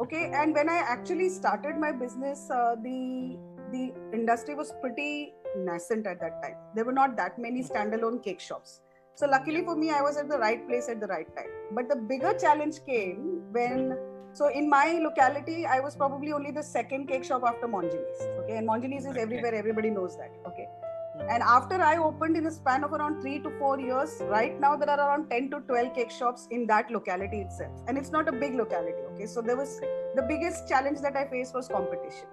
Okay? 0.00 0.30
And 0.34 0.54
when 0.54 0.68
i 0.68 0.78
actually 0.78 1.28
started 1.28 1.76
my 1.76 1.92
business 1.92 2.50
uh, 2.50 2.74
the 2.82 3.36
the 3.72 3.92
industry 4.12 4.54
was 4.54 4.72
pretty 4.80 5.32
nascent 5.56 6.06
at 6.06 6.20
that 6.20 6.42
time. 6.42 6.56
There 6.74 6.84
were 6.84 6.92
not 6.92 7.16
that 7.16 7.38
many 7.38 7.62
standalone 7.62 8.22
cake 8.22 8.40
shops. 8.40 8.80
So 9.14 9.26
luckily 9.26 9.64
for 9.64 9.76
me 9.76 9.90
i 9.90 10.02
was 10.02 10.16
at 10.16 10.28
the 10.28 10.38
right 10.38 10.66
place 10.68 10.88
at 10.88 11.00
the 11.00 11.06
right 11.06 11.36
time. 11.36 11.50
But 11.70 11.88
the 11.88 11.96
bigger 11.96 12.34
challenge 12.34 12.84
came 12.84 13.42
when 13.52 13.96
so 14.34 14.48
in 14.48 14.68
my 14.68 14.98
locality, 15.00 15.64
I 15.64 15.78
was 15.78 15.94
probably 15.94 16.32
only 16.32 16.50
the 16.50 16.62
second 16.62 17.06
cake 17.06 17.24
shop 17.24 17.44
after 17.46 17.68
Monginis. 17.68 18.20
Okay, 18.40 18.56
and 18.56 18.68
Monginis 18.68 19.00
is 19.00 19.06
okay. 19.06 19.20
everywhere. 19.20 19.54
Everybody 19.54 19.90
knows 19.90 20.16
that. 20.16 20.32
Okay. 20.48 20.66
Hmm. 21.14 21.28
And 21.30 21.42
after 21.42 21.80
I 21.80 21.98
opened 21.98 22.36
in 22.36 22.46
a 22.46 22.50
span 22.50 22.82
of 22.82 22.92
around 22.92 23.20
three 23.20 23.38
to 23.38 23.50
four 23.60 23.78
years, 23.78 24.20
right 24.22 24.58
now 24.60 24.74
there 24.74 24.90
are 24.90 24.98
around 24.98 25.30
10 25.30 25.50
to 25.50 25.60
12 25.60 25.94
cake 25.94 26.10
shops 26.10 26.48
in 26.50 26.66
that 26.66 26.90
locality 26.90 27.42
itself. 27.42 27.70
And 27.86 27.96
it's 27.96 28.10
not 28.10 28.28
a 28.28 28.32
big 28.32 28.56
locality. 28.56 29.04
Okay. 29.12 29.26
So 29.26 29.40
there 29.40 29.56
was 29.56 29.80
the 30.16 30.22
biggest 30.22 30.68
challenge 30.68 31.00
that 31.02 31.16
I 31.16 31.26
faced 31.28 31.54
was 31.54 31.68
competition. 31.68 32.26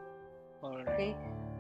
Okay. 0.64 1.16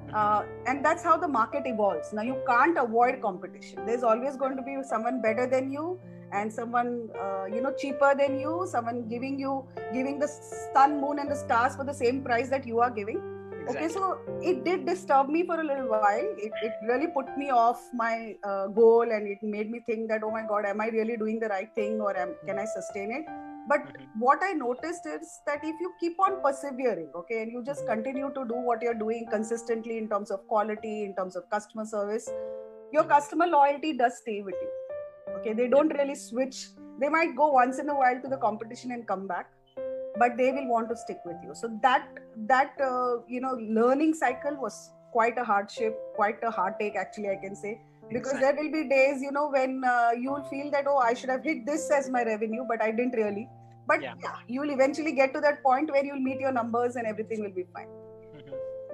Hmm. 0.07 0.15
Uh, 0.15 0.41
and 0.65 0.83
that's 0.83 1.03
how 1.03 1.17
the 1.17 1.27
market 1.27 1.67
evolves. 1.67 2.13
Now 2.13 2.23
you 2.23 2.41
can't 2.47 2.79
avoid 2.79 3.21
competition. 3.21 3.85
There's 3.85 4.01
always 4.01 4.37
going 4.37 4.57
to 4.57 4.63
be 4.63 4.77
someone 4.81 5.21
better 5.21 5.45
than 5.45 5.71
you 5.71 5.99
and 6.33 6.51
someone 6.51 7.09
uh, 7.19 7.45
you 7.45 7.61
know 7.61 7.73
cheaper 7.73 8.13
than 8.15 8.39
you 8.39 8.65
someone 8.69 9.07
giving 9.07 9.39
you 9.39 9.63
giving 9.93 10.19
the 10.19 10.27
sun 10.73 10.99
moon 11.01 11.19
and 11.19 11.29
the 11.29 11.35
stars 11.35 11.75
for 11.75 11.83
the 11.83 11.93
same 11.93 12.23
price 12.23 12.49
that 12.49 12.65
you 12.65 12.79
are 12.79 12.89
giving 12.89 13.21
exactly. 13.61 13.85
okay 13.85 13.93
so 13.93 14.17
it 14.41 14.63
did 14.63 14.85
disturb 14.85 15.29
me 15.29 15.45
for 15.45 15.59
a 15.59 15.63
little 15.63 15.89
while 15.89 16.29
it, 16.37 16.51
it 16.61 16.73
really 16.87 17.07
put 17.07 17.37
me 17.37 17.49
off 17.49 17.81
my 17.93 18.35
uh, 18.43 18.67
goal 18.67 19.03
and 19.03 19.27
it 19.27 19.39
made 19.41 19.69
me 19.69 19.79
think 19.85 20.07
that 20.07 20.23
oh 20.23 20.31
my 20.31 20.43
god 20.47 20.65
am 20.65 20.81
i 20.81 20.87
really 20.87 21.17
doing 21.17 21.39
the 21.39 21.47
right 21.47 21.73
thing 21.75 21.99
or 21.99 22.15
am, 22.17 22.35
can 22.45 22.59
i 22.59 22.65
sustain 22.65 23.11
it 23.11 23.25
but 23.67 23.81
mm-hmm. 23.81 24.19
what 24.19 24.39
i 24.43 24.51
noticed 24.53 25.05
is 25.05 25.39
that 25.45 25.59
if 25.63 25.75
you 25.79 25.93
keep 25.99 26.19
on 26.19 26.41
persevering 26.41 27.09
okay 27.15 27.41
and 27.43 27.51
you 27.51 27.63
just 27.63 27.85
continue 27.87 28.31
to 28.33 28.45
do 28.45 28.55
what 28.69 28.81
you're 28.81 29.01
doing 29.05 29.25
consistently 29.29 29.97
in 29.97 30.09
terms 30.09 30.31
of 30.31 30.47
quality 30.47 31.03
in 31.03 31.15
terms 31.15 31.35
of 31.35 31.49
customer 31.49 31.85
service 31.85 32.29
your 32.91 33.03
mm-hmm. 33.03 33.11
customer 33.11 33.47
loyalty 33.47 33.93
does 33.93 34.17
stay 34.17 34.41
with 34.41 34.55
you 34.61 34.80
okay 35.37 35.53
they 35.53 35.67
don't 35.67 35.93
really 35.99 36.15
switch 36.15 36.69
they 36.99 37.09
might 37.09 37.35
go 37.35 37.47
once 37.51 37.79
in 37.79 37.89
a 37.89 37.95
while 37.95 38.19
to 38.21 38.27
the 38.27 38.37
competition 38.37 38.91
and 38.91 39.07
come 39.07 39.27
back 39.27 39.49
but 40.17 40.35
they 40.37 40.51
will 40.51 40.67
want 40.67 40.89
to 40.89 40.95
stick 40.95 41.19
with 41.25 41.37
you 41.43 41.53
so 41.53 41.69
that 41.81 42.07
that 42.53 42.73
uh, 42.81 43.13
you 43.27 43.41
know 43.45 43.53
learning 43.79 44.13
cycle 44.13 44.57
was 44.65 44.91
quite 45.11 45.37
a 45.37 45.43
hardship 45.43 45.95
quite 46.15 46.43
a 46.43 46.51
heartache 46.51 46.95
actually 46.95 47.29
i 47.29 47.35
can 47.35 47.55
say 47.55 47.79
because 48.09 48.33
exactly. 48.33 48.41
there 48.41 48.55
will 48.55 48.83
be 48.83 48.89
days 48.89 49.21
you 49.21 49.31
know 49.31 49.49
when 49.49 49.81
uh, 49.85 50.11
you 50.17 50.31
will 50.31 50.45
feel 50.53 50.69
that 50.71 50.85
oh 50.87 50.97
i 50.97 51.13
should 51.13 51.29
have 51.29 51.43
hit 51.43 51.65
this 51.65 51.89
as 51.91 52.09
my 52.09 52.23
revenue 52.23 52.63
but 52.67 52.81
i 52.81 52.91
didn't 52.91 53.15
really 53.23 53.47
but 53.87 54.01
yeah. 54.01 54.13
yeah 54.23 54.37
you 54.47 54.61
will 54.61 54.71
eventually 54.71 55.13
get 55.13 55.33
to 55.33 55.41
that 55.41 55.61
point 55.63 55.91
where 55.91 56.03
you'll 56.05 56.25
meet 56.29 56.39
your 56.39 56.51
numbers 56.51 56.95
and 56.95 57.05
everything 57.05 57.41
will 57.41 57.57
be 57.61 57.65
fine. 57.73 57.87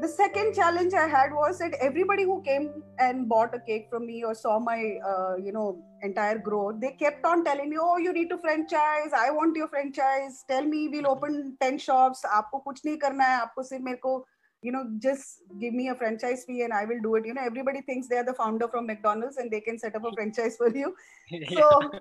The 0.01 0.07
second 0.07 0.53
challenge 0.53 0.93
i 0.93 1.07
had 1.07 1.33
was 1.33 1.59
that 1.59 1.75
everybody 1.81 2.23
who 2.23 2.41
came 2.43 2.65
and 2.99 3.27
bought 3.27 3.53
a 3.55 3.59
cake 3.59 3.87
from 3.89 4.05
me 4.05 4.23
or 4.23 4.33
saw 4.35 4.59
my 4.59 4.79
uh, 5.11 5.35
you 5.35 5.51
know 5.51 5.67
entire 6.03 6.37
growth 6.37 6.79
they 6.79 6.91
kept 7.03 7.25
on 7.25 7.43
telling 7.43 7.69
me 7.69 7.77
oh 7.79 7.97
you 7.97 8.13
need 8.13 8.29
to 8.29 8.37
franchise 8.37 9.13
i 9.25 9.29
want 9.31 9.55
your 9.55 9.67
franchise 9.67 10.43
tell 10.49 10.63
me 10.63 10.87
we'll 10.87 11.11
open 11.15 11.37
10 11.61 11.79
shops 11.89 12.25
aapko 12.39 12.63
kuch 12.67 12.83
nahi 12.87 12.99
karna 13.05 13.29
hai 13.29 13.37
aapko 13.43 13.69
sirf 13.71 13.87
mere 13.89 14.01
ko 14.07 14.17
you 14.63 14.71
know, 14.71 14.83
just 14.99 15.43
give 15.61 15.73
me 15.73 15.89
a 15.89 15.95
franchise 15.95 16.43
fee 16.45 16.63
and 16.63 16.73
I 16.73 16.85
will 16.85 16.99
do 17.01 17.15
it. 17.15 17.25
You 17.25 17.33
know, 17.33 17.43
everybody 17.45 17.81
thinks 17.81 18.07
they 18.07 18.17
are 18.17 18.25
the 18.25 18.33
founder 18.33 18.67
from 18.67 18.87
McDonald's 18.87 19.37
and 19.37 19.51
they 19.51 19.61
can 19.61 19.77
set 19.77 19.95
up 19.95 20.03
a 20.03 20.11
franchise 20.11 20.57
for 20.57 20.69
you. 20.75 20.95
Yeah. 21.29 21.47
So 21.57 21.91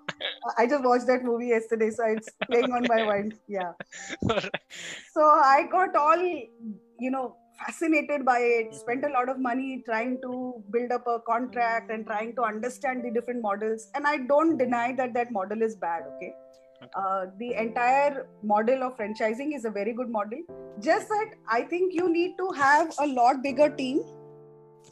I 0.59 0.67
just 0.67 0.85
watched 0.85 1.07
that 1.07 1.23
movie 1.23 1.49
yesterday, 1.49 1.91
so 1.91 2.05
it's 2.07 2.31
playing 2.51 2.73
on 2.73 2.87
my 2.89 3.05
mind. 3.05 3.35
Yeah. 3.47 3.73
So 5.13 5.23
I 5.23 5.69
got 5.71 5.97
all, 5.97 6.23
you 6.27 7.11
know, 7.11 7.37
fascinated 7.59 8.25
by 8.25 8.39
it, 8.39 8.75
spent 8.75 9.05
a 9.05 9.09
lot 9.09 9.29
of 9.29 9.39
money 9.39 9.83
trying 9.85 10.19
to 10.23 10.63
build 10.71 10.93
up 10.93 11.07
a 11.07 11.21
contract 11.21 11.91
and 11.91 12.07
trying 12.07 12.35
to 12.37 12.43
understand 12.43 13.05
the 13.05 13.11
different 13.11 13.43
models. 13.43 13.89
And 13.95 14.07
I 14.07 14.19
don't 14.19 14.57
deny 14.57 14.95
that 14.95 15.15
that 15.15 15.33
model 15.33 15.63
is 15.63 15.77
bad, 15.77 16.03
okay? 16.17 16.35
Uh, 16.95 17.27
the 17.39 17.55
entire 17.55 18.27
model 18.43 18.83
of 18.83 18.97
franchising 18.99 19.55
is 19.55 19.65
a 19.65 19.71
very 19.71 19.93
good 19.93 20.11
model. 20.11 20.39
Just 20.79 21.09
that 21.09 21.31
i 21.49 21.63
think 21.63 21.95
you 21.95 22.13
need 22.13 22.37
to 22.37 22.51
have 22.51 22.95
a 22.99 23.07
lot 23.07 23.43
bigger 23.43 23.71
team 23.71 24.03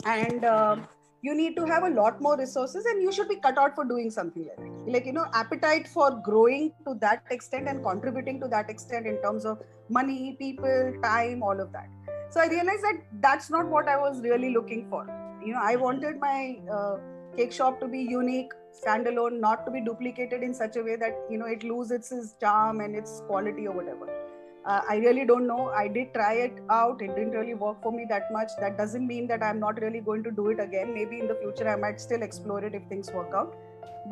and 0.03 0.43
uh, 0.43 0.77
you 1.21 1.35
need 1.35 1.55
to 1.57 1.65
have 1.65 1.83
a 1.83 1.89
lot 1.89 2.19
more 2.21 2.37
resources 2.37 2.85
and 2.85 3.03
you 3.03 3.11
should 3.11 3.29
be 3.29 3.35
cut 3.35 3.57
out 3.59 3.75
for 3.75 3.85
doing 3.85 4.09
something 4.09 4.47
like 4.47 4.57
that. 4.57 4.91
Like 4.93 5.05
you 5.05 5.13
know 5.13 5.27
appetite 5.33 5.87
for 5.87 6.09
growing 6.23 6.71
to 6.87 6.95
that 7.01 7.23
extent 7.29 7.67
and 7.67 7.83
contributing 7.83 8.39
to 8.41 8.47
that 8.47 8.69
extent 8.69 9.05
in 9.05 9.21
terms 9.21 9.45
of 9.45 9.61
money 9.89 10.35
people 10.39 10.93
time 11.03 11.43
all 11.43 11.59
of 11.59 11.71
that 11.71 11.89
so 12.35 12.41
i 12.43 12.47
realized 12.53 12.83
that 12.85 12.97
that's 13.25 13.49
not 13.55 13.67
what 13.73 13.87
i 13.87 13.97
was 13.97 14.21
really 14.21 14.53
looking 14.53 14.87
for. 14.89 15.03
You 15.45 15.53
know 15.53 15.61
i 15.63 15.75
wanted 15.75 16.19
my 16.19 16.57
uh, 16.77 16.95
cake 17.37 17.53
shop 17.57 17.79
to 17.81 17.87
be 17.87 17.99
unique 17.99 18.53
standalone 18.79 19.39
not 19.39 19.65
to 19.65 19.71
be 19.75 19.81
duplicated 19.87 20.43
in 20.47 20.53
such 20.53 20.75
a 20.75 20.83
way 20.87 20.95
that 21.03 21.19
you 21.29 21.37
know 21.37 21.45
it 21.45 21.63
loses 21.63 22.11
its 22.11 22.33
charm 22.41 22.81
and 22.81 22.95
its 23.01 23.21
quality 23.27 23.67
or 23.67 23.75
whatever. 23.79 24.07
Uh, 24.65 24.81
i 24.89 24.95
really 24.97 25.25
don't 25.31 25.47
know. 25.47 25.69
I 25.79 25.87
did 25.87 26.13
try 26.13 26.33
it 26.45 26.57
out. 26.77 27.01
It 27.01 27.15
didn't 27.15 27.35
really 27.39 27.53
work 27.53 27.83
for 27.83 27.91
me 27.91 28.07
that 28.09 28.31
much. 28.37 28.55
That 28.59 28.77
doesn't 28.79 29.07
mean 29.07 29.27
that 29.27 29.43
i'm 29.49 29.59
not 29.59 29.79
really 29.85 30.01
going 30.09 30.23
to 30.23 30.31
do 30.31 30.47
it 30.55 30.59
again. 30.65 30.93
Maybe 30.93 31.19
in 31.19 31.27
the 31.27 31.37
future 31.43 31.69
i 31.75 31.77
might 31.85 32.01
still 32.01 32.27
explore 32.29 32.63
it 32.71 32.75
if 32.81 32.89
things 32.89 33.11
work 33.19 33.37
out. 33.43 33.55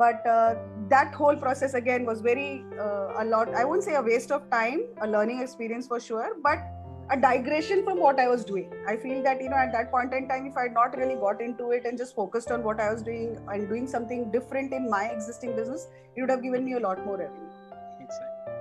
But 0.04 0.26
uh, 0.26 0.54
that 0.94 1.12
whole 1.14 1.36
process 1.36 1.74
again 1.74 2.06
was 2.06 2.22
very 2.28 2.64
uh, 2.78 3.24
a 3.24 3.28
lot 3.34 3.52
i 3.64 3.66
won't 3.72 3.84
say 3.88 4.00
a 4.00 4.02
waste 4.08 4.32
of 4.38 4.48
time 4.56 4.80
a 5.08 5.10
learning 5.16 5.42
experience 5.48 5.86
for 5.92 6.00
sure 6.08 6.32
but 6.48 6.64
a 7.10 7.16
digression 7.16 7.84
from 7.84 8.00
what 8.00 8.18
I 8.18 8.28
was 8.28 8.44
doing. 8.44 8.70
I 8.88 8.96
feel 8.96 9.22
that 9.22 9.40
you 9.40 9.48
know 9.50 9.56
at 9.56 9.72
that 9.72 9.90
point 9.90 10.12
in 10.14 10.28
time, 10.28 10.46
if 10.46 10.56
I 10.56 10.62
had 10.62 10.74
not 10.74 10.96
really 10.96 11.16
got 11.16 11.40
into 11.40 11.70
it 11.72 11.84
and 11.84 11.98
just 11.98 12.14
focused 12.14 12.50
on 12.50 12.62
what 12.62 12.80
I 12.80 12.92
was 12.92 13.02
doing 13.02 13.38
and 13.48 13.68
doing 13.68 13.86
something 13.86 14.30
different 14.30 14.72
in 14.72 14.88
my 14.88 15.04
existing 15.06 15.54
business, 15.54 15.88
it 16.16 16.20
would 16.20 16.30
have 16.30 16.42
given 16.42 16.64
me 16.64 16.74
a 16.74 16.80
lot 16.80 17.04
more 17.04 17.18
revenue. 17.18 17.50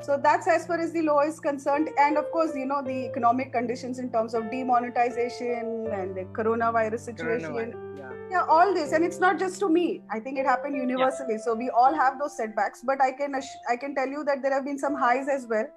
So 0.01 0.19
that's 0.21 0.47
as 0.50 0.67
far 0.67 0.81
as 0.81 0.91
the 0.91 1.01
law 1.01 1.21
is 1.21 1.39
concerned, 1.39 1.89
and 1.97 2.17
of 2.17 2.29
course, 2.31 2.53
you 2.55 2.65
know 2.65 2.81
the 2.83 3.05
economic 3.05 3.53
conditions 3.53 4.00
in 4.00 4.12
terms 4.12 4.33
of 4.33 4.51
demonetization 4.51 5.88
and 5.93 6.13
the 6.13 6.25
coronavirus 6.33 7.00
situation. 7.00 7.53
Coronavirus, 7.53 7.97
yeah. 7.97 8.09
yeah. 8.29 8.45
all 8.50 8.73
this, 8.73 8.91
and 8.91 9.05
it's 9.05 9.21
not 9.21 9.39
just 9.39 9.62
to 9.62 9.69
me. 9.69 10.01
I 10.12 10.19
think 10.19 10.38
it 10.38 10.45
happened 10.45 10.75
universally. 10.75 11.35
Yeah. 11.35 11.45
So 11.45 11.55
we 11.55 11.69
all 11.69 11.93
have 11.93 12.19
those 12.19 12.35
setbacks, 12.35 12.81
but 12.85 13.01
I 13.01 13.13
can 13.13 13.33
I 13.35 13.77
can 13.77 13.95
tell 13.95 14.07
you 14.07 14.25
that 14.25 14.41
there 14.41 14.53
have 14.53 14.65
been 14.65 14.77
some 14.77 14.93
highs 14.93 15.29
as 15.29 15.47
well 15.50 15.67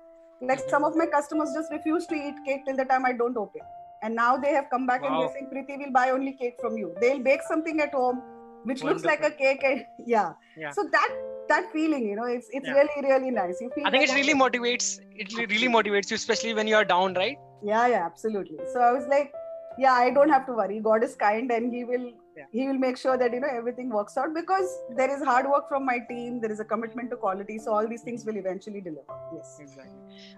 like 0.41 0.61
some 0.69 0.85
of 0.85 0.97
my 0.97 1.07
customers 1.07 1.53
just 1.55 1.73
refuse 1.73 2.07
to 2.07 2.15
eat 2.15 2.35
cake 2.45 2.65
till 2.67 2.77
the 2.77 2.85
time 2.85 3.05
I 3.05 3.13
don't 3.13 3.37
open. 3.37 3.63
And 4.03 4.15
now 4.15 4.37
they 4.37 4.53
have 4.53 4.69
come 4.71 4.87
back 4.87 5.03
wow. 5.03 5.09
and 5.09 5.23
they're 5.23 5.33
saying, 5.33 5.51
Preeti 5.53 5.79
will 5.79 5.93
buy 5.93 6.11
only 6.11 6.33
cake 6.33 6.57
from 6.61 6.77
you. 6.77 6.95
They'll 7.01 7.23
bake 7.23 7.41
something 7.49 7.81
at 7.81 7.93
home 7.93 8.23
which 8.67 8.83
Wonderful. 8.83 9.11
looks 9.11 9.23
like 9.23 9.33
a 9.33 9.35
cake 9.37 9.63
and 9.65 9.87
yeah. 10.07 10.33
yeah. 10.57 10.73
So 10.73 10.89
that 10.93 11.11
that 11.49 11.71
feeling, 11.73 12.07
you 12.09 12.17
know, 12.17 12.25
it's 12.25 12.49
it's 12.53 12.67
yeah. 12.67 12.75
really, 12.75 13.09
really 13.09 13.31
nice. 13.31 13.61
You 13.61 13.71
feel 13.75 13.87
I 13.87 13.91
think 13.91 14.09
it 14.09 14.15
really 14.15 14.35
motivates 14.35 15.01
it 15.15 15.33
really 15.55 15.69
motivates 15.69 16.11
you, 16.11 16.17
especially 16.17 16.55
when 16.55 16.67
you 16.67 16.77
are 16.77 16.85
down, 16.85 17.15
right? 17.15 17.39
Yeah, 17.63 17.87
yeah, 17.87 18.05
absolutely. 18.05 18.59
So 18.73 18.81
I 18.81 18.93
was 18.93 19.07
like, 19.09 19.33
yeah, 19.79 19.93
I 19.93 20.11
don't 20.11 20.29
have 20.29 20.47
to 20.47 20.53
worry. 20.53 20.81
God 20.81 21.05
is 21.05 21.15
kind 21.15 21.51
and 21.51 21.73
he 21.73 21.85
will 21.85 22.11
yeah. 22.37 22.45
he 22.53 22.67
will 22.69 22.79
make 22.79 22.97
sure 22.97 23.17
that 23.17 23.33
you 23.33 23.41
know 23.41 23.53
everything 23.61 23.91
works 23.91 24.17
out 24.17 24.35
because 24.35 24.79
there 24.97 25.11
is 25.15 25.25
hard 25.25 25.49
work 25.49 25.69
from 25.69 25.85
my 25.85 25.99
team 26.11 26.41
there 26.41 26.53
is 26.53 26.61
a 26.61 26.65
commitment 26.65 27.11
to 27.11 27.17
quality 27.17 27.59
so 27.59 27.73
all 27.73 27.89
these 27.89 28.03
things 28.03 28.25
will 28.25 28.37
eventually 28.37 28.81
deliver. 28.81 29.19
Yes. 29.35 29.59
Exactly. 29.61 29.93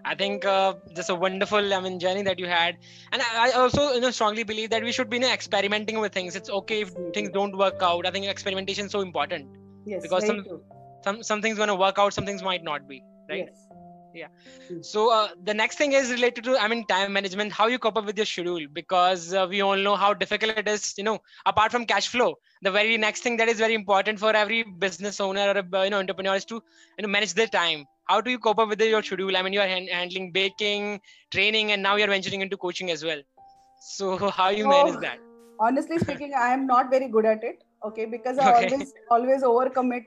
I 0.05 0.15
think 0.15 0.45
uh, 0.45 0.75
just 0.95 1.11
a 1.11 1.15
wonderful 1.15 1.75
i 1.75 1.81
mean 1.81 1.99
journey 1.99 2.23
that 2.23 2.39
you 2.39 2.47
had. 2.47 2.77
And 3.13 3.23
i 3.23 3.51
also 3.53 3.93
you 3.93 4.01
know 4.01 4.11
strongly 4.11 4.45
believe 4.45 4.71
that 4.71 4.83
we 4.83 4.93
should 4.93 5.11
be 5.11 5.17
you 5.17 5.23
know, 5.23 5.33
experimenting 5.33 6.01
with 6.01 6.13
things. 6.13 6.37
It's 6.37 6.51
okay 6.51 6.83
if 6.83 6.93
things 7.15 7.31
don't 7.31 7.57
work 7.57 7.83
out. 7.83 8.07
I 8.07 8.11
think 8.11 8.27
experimentation 8.27 8.87
is 8.87 8.93
so 8.93 9.01
important. 9.01 9.49
Yes 9.87 10.03
because 10.03 10.27
some, 10.27 10.45
some 11.03 11.23
some 11.23 11.43
things 11.43 11.57
going 11.57 11.69
to 11.69 11.75
work 11.75 11.99
out 11.99 12.13
some 12.13 12.27
things 12.27 12.43
might 12.43 12.63
not 12.63 12.89
be 12.89 13.03
right? 13.31 13.47
Yes 13.47 13.68
yeah. 14.19 14.29
So 14.83 15.13
uh, 15.13 15.29
the 15.45 15.55
next 15.55 15.79
thing 15.79 15.93
is 15.93 16.11
related 16.11 16.45
to 16.45 16.57
i 16.65 16.69
mean 16.73 16.85
time 16.93 17.13
management 17.19 17.53
how 17.59 17.67
you 17.73 17.79
cope 17.85 17.99
up 18.01 18.07
with 18.11 18.17
your 18.23 18.27
schedule 18.33 18.67
because 18.79 19.35
uh, 19.35 19.47
we 19.53 19.61
all 19.61 19.77
know 19.77 19.97
how 19.97 20.13
difficult 20.23 20.59
it 20.63 20.69
is 20.75 20.95
you 20.99 21.05
know 21.05 21.19
apart 21.53 21.73
from 21.77 21.87
cash 21.93 22.09
flow 22.15 22.31
the 22.63 22.73
very 22.79 22.97
next 22.97 23.23
thing 23.29 23.37
that 23.43 23.49
is 23.55 23.59
very 23.59 23.75
important 23.75 24.19
for 24.25 24.35
every 24.43 24.65
business 24.87 25.21
owner 25.21 25.47
or 25.53 25.59
a, 25.63 25.85
you 25.85 25.91
know 25.91 25.99
entrepreneur 25.99 26.35
is 26.35 26.45
to 26.53 26.57
you 26.99 27.03
know 27.03 27.09
manage 27.09 27.35
their 27.35 27.47
time. 27.47 27.85
How 28.09 28.21
do 28.23 28.31
you 28.31 28.39
cope 28.39 28.59
up 28.59 28.69
with 28.71 28.81
your 28.81 29.03
schedule? 29.03 29.37
I 29.37 29.43
mean 29.43 29.53
you 29.53 29.61
are 29.61 29.69
handling 29.69 30.33
baking 30.33 31.01
training 31.31 31.73
and 31.73 31.83
now 31.83 31.97
you're 31.97 32.09
venturing 32.17 32.41
into 32.41 32.57
coaching 32.57 32.91
as 32.91 33.05
well. 33.05 33.23
So 33.81 34.17
how 34.41 34.51
you 34.51 34.69
manage 34.69 34.97
oh, 34.97 35.01
that? 35.01 35.19
honestly 35.67 35.99
speaking 35.99 36.35
i 36.41 36.49
am 36.57 36.67
not 36.67 36.91
very 36.91 37.09
good 37.09 37.27
at 37.27 37.45
it 37.51 37.65
okay 37.85 38.05
because 38.07 38.39
i 38.39 38.51
okay. 38.55 38.67
always 38.67 38.93
always 39.17 39.43
overcommit 39.43 40.05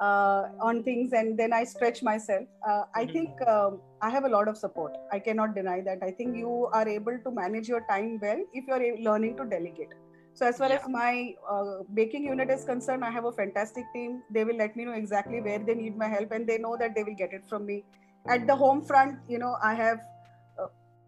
uh, 0.00 0.48
on 0.60 0.82
things 0.82 1.12
and 1.12 1.38
then 1.38 1.52
I 1.52 1.64
stretch 1.64 2.02
myself. 2.02 2.46
Uh, 2.68 2.82
I 2.94 3.04
mm-hmm. 3.04 3.12
think 3.12 3.48
um, 3.48 3.80
I 4.02 4.10
have 4.10 4.24
a 4.24 4.28
lot 4.28 4.48
of 4.48 4.56
support. 4.56 4.96
I 5.12 5.18
cannot 5.18 5.54
deny 5.54 5.80
that. 5.82 5.98
I 6.02 6.10
think 6.10 6.36
you 6.36 6.68
are 6.72 6.88
able 6.88 7.18
to 7.24 7.30
manage 7.30 7.68
your 7.68 7.84
time 7.88 8.18
well 8.20 8.42
if 8.52 8.64
you're 8.66 8.98
learning 8.98 9.36
to 9.38 9.44
delegate. 9.44 9.94
So, 10.34 10.46
as 10.46 10.58
far 10.58 10.68
yeah. 10.68 10.76
as 10.76 10.88
my 10.88 11.34
uh, 11.50 11.78
baking 11.94 12.24
unit 12.24 12.50
is 12.50 12.64
concerned, 12.64 13.02
I 13.02 13.10
have 13.10 13.24
a 13.24 13.32
fantastic 13.32 13.84
team. 13.94 14.22
They 14.30 14.44
will 14.44 14.56
let 14.56 14.76
me 14.76 14.84
know 14.84 14.92
exactly 14.92 15.40
where 15.40 15.58
they 15.58 15.74
need 15.74 15.96
my 15.96 16.08
help 16.08 16.30
and 16.30 16.46
they 16.46 16.58
know 16.58 16.76
that 16.78 16.94
they 16.94 17.02
will 17.02 17.14
get 17.14 17.32
it 17.32 17.48
from 17.48 17.64
me. 17.64 17.84
At 18.28 18.46
the 18.46 18.54
home 18.54 18.82
front, 18.84 19.18
you 19.28 19.38
know, 19.38 19.56
I 19.62 19.72
have 19.74 20.00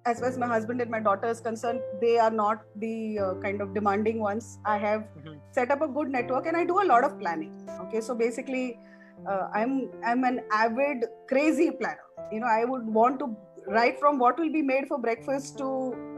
as 0.08 0.20
far 0.20 0.28
as 0.28 0.38
my 0.38 0.46
husband 0.46 0.80
and 0.80 0.90
my 0.90 1.00
daughter 1.00 1.28
is 1.28 1.40
concerned, 1.40 1.80
they 2.00 2.18
are 2.18 2.30
not 2.30 2.62
the 2.76 3.18
uh, 3.18 3.34
kind 3.46 3.60
of 3.60 3.74
demanding 3.74 4.20
ones. 4.20 4.58
I 4.64 4.78
have 4.78 5.02
mm-hmm. 5.02 5.34
set 5.52 5.70
up 5.70 5.82
a 5.82 5.88
good 5.88 6.08
network 6.08 6.46
and 6.46 6.56
I 6.56 6.64
do 6.64 6.80
a 6.82 6.86
lot 6.92 7.04
of 7.04 7.18
planning. 7.18 7.52
Okay, 7.82 8.00
so 8.00 8.14
basically, 8.14 8.78
uh, 9.26 9.48
I'm 9.54 9.90
I'm 10.04 10.24
an 10.24 10.40
avid 10.52 11.04
crazy 11.28 11.70
planner. 11.70 12.08
You 12.32 12.40
know, 12.40 12.46
I 12.46 12.64
would 12.64 12.86
want 12.86 13.18
to 13.20 13.36
right 13.66 13.98
from 14.00 14.18
what 14.18 14.38
will 14.38 14.52
be 14.52 14.62
made 14.62 14.86
for 14.88 14.98
breakfast 14.98 15.58
to 15.58 15.68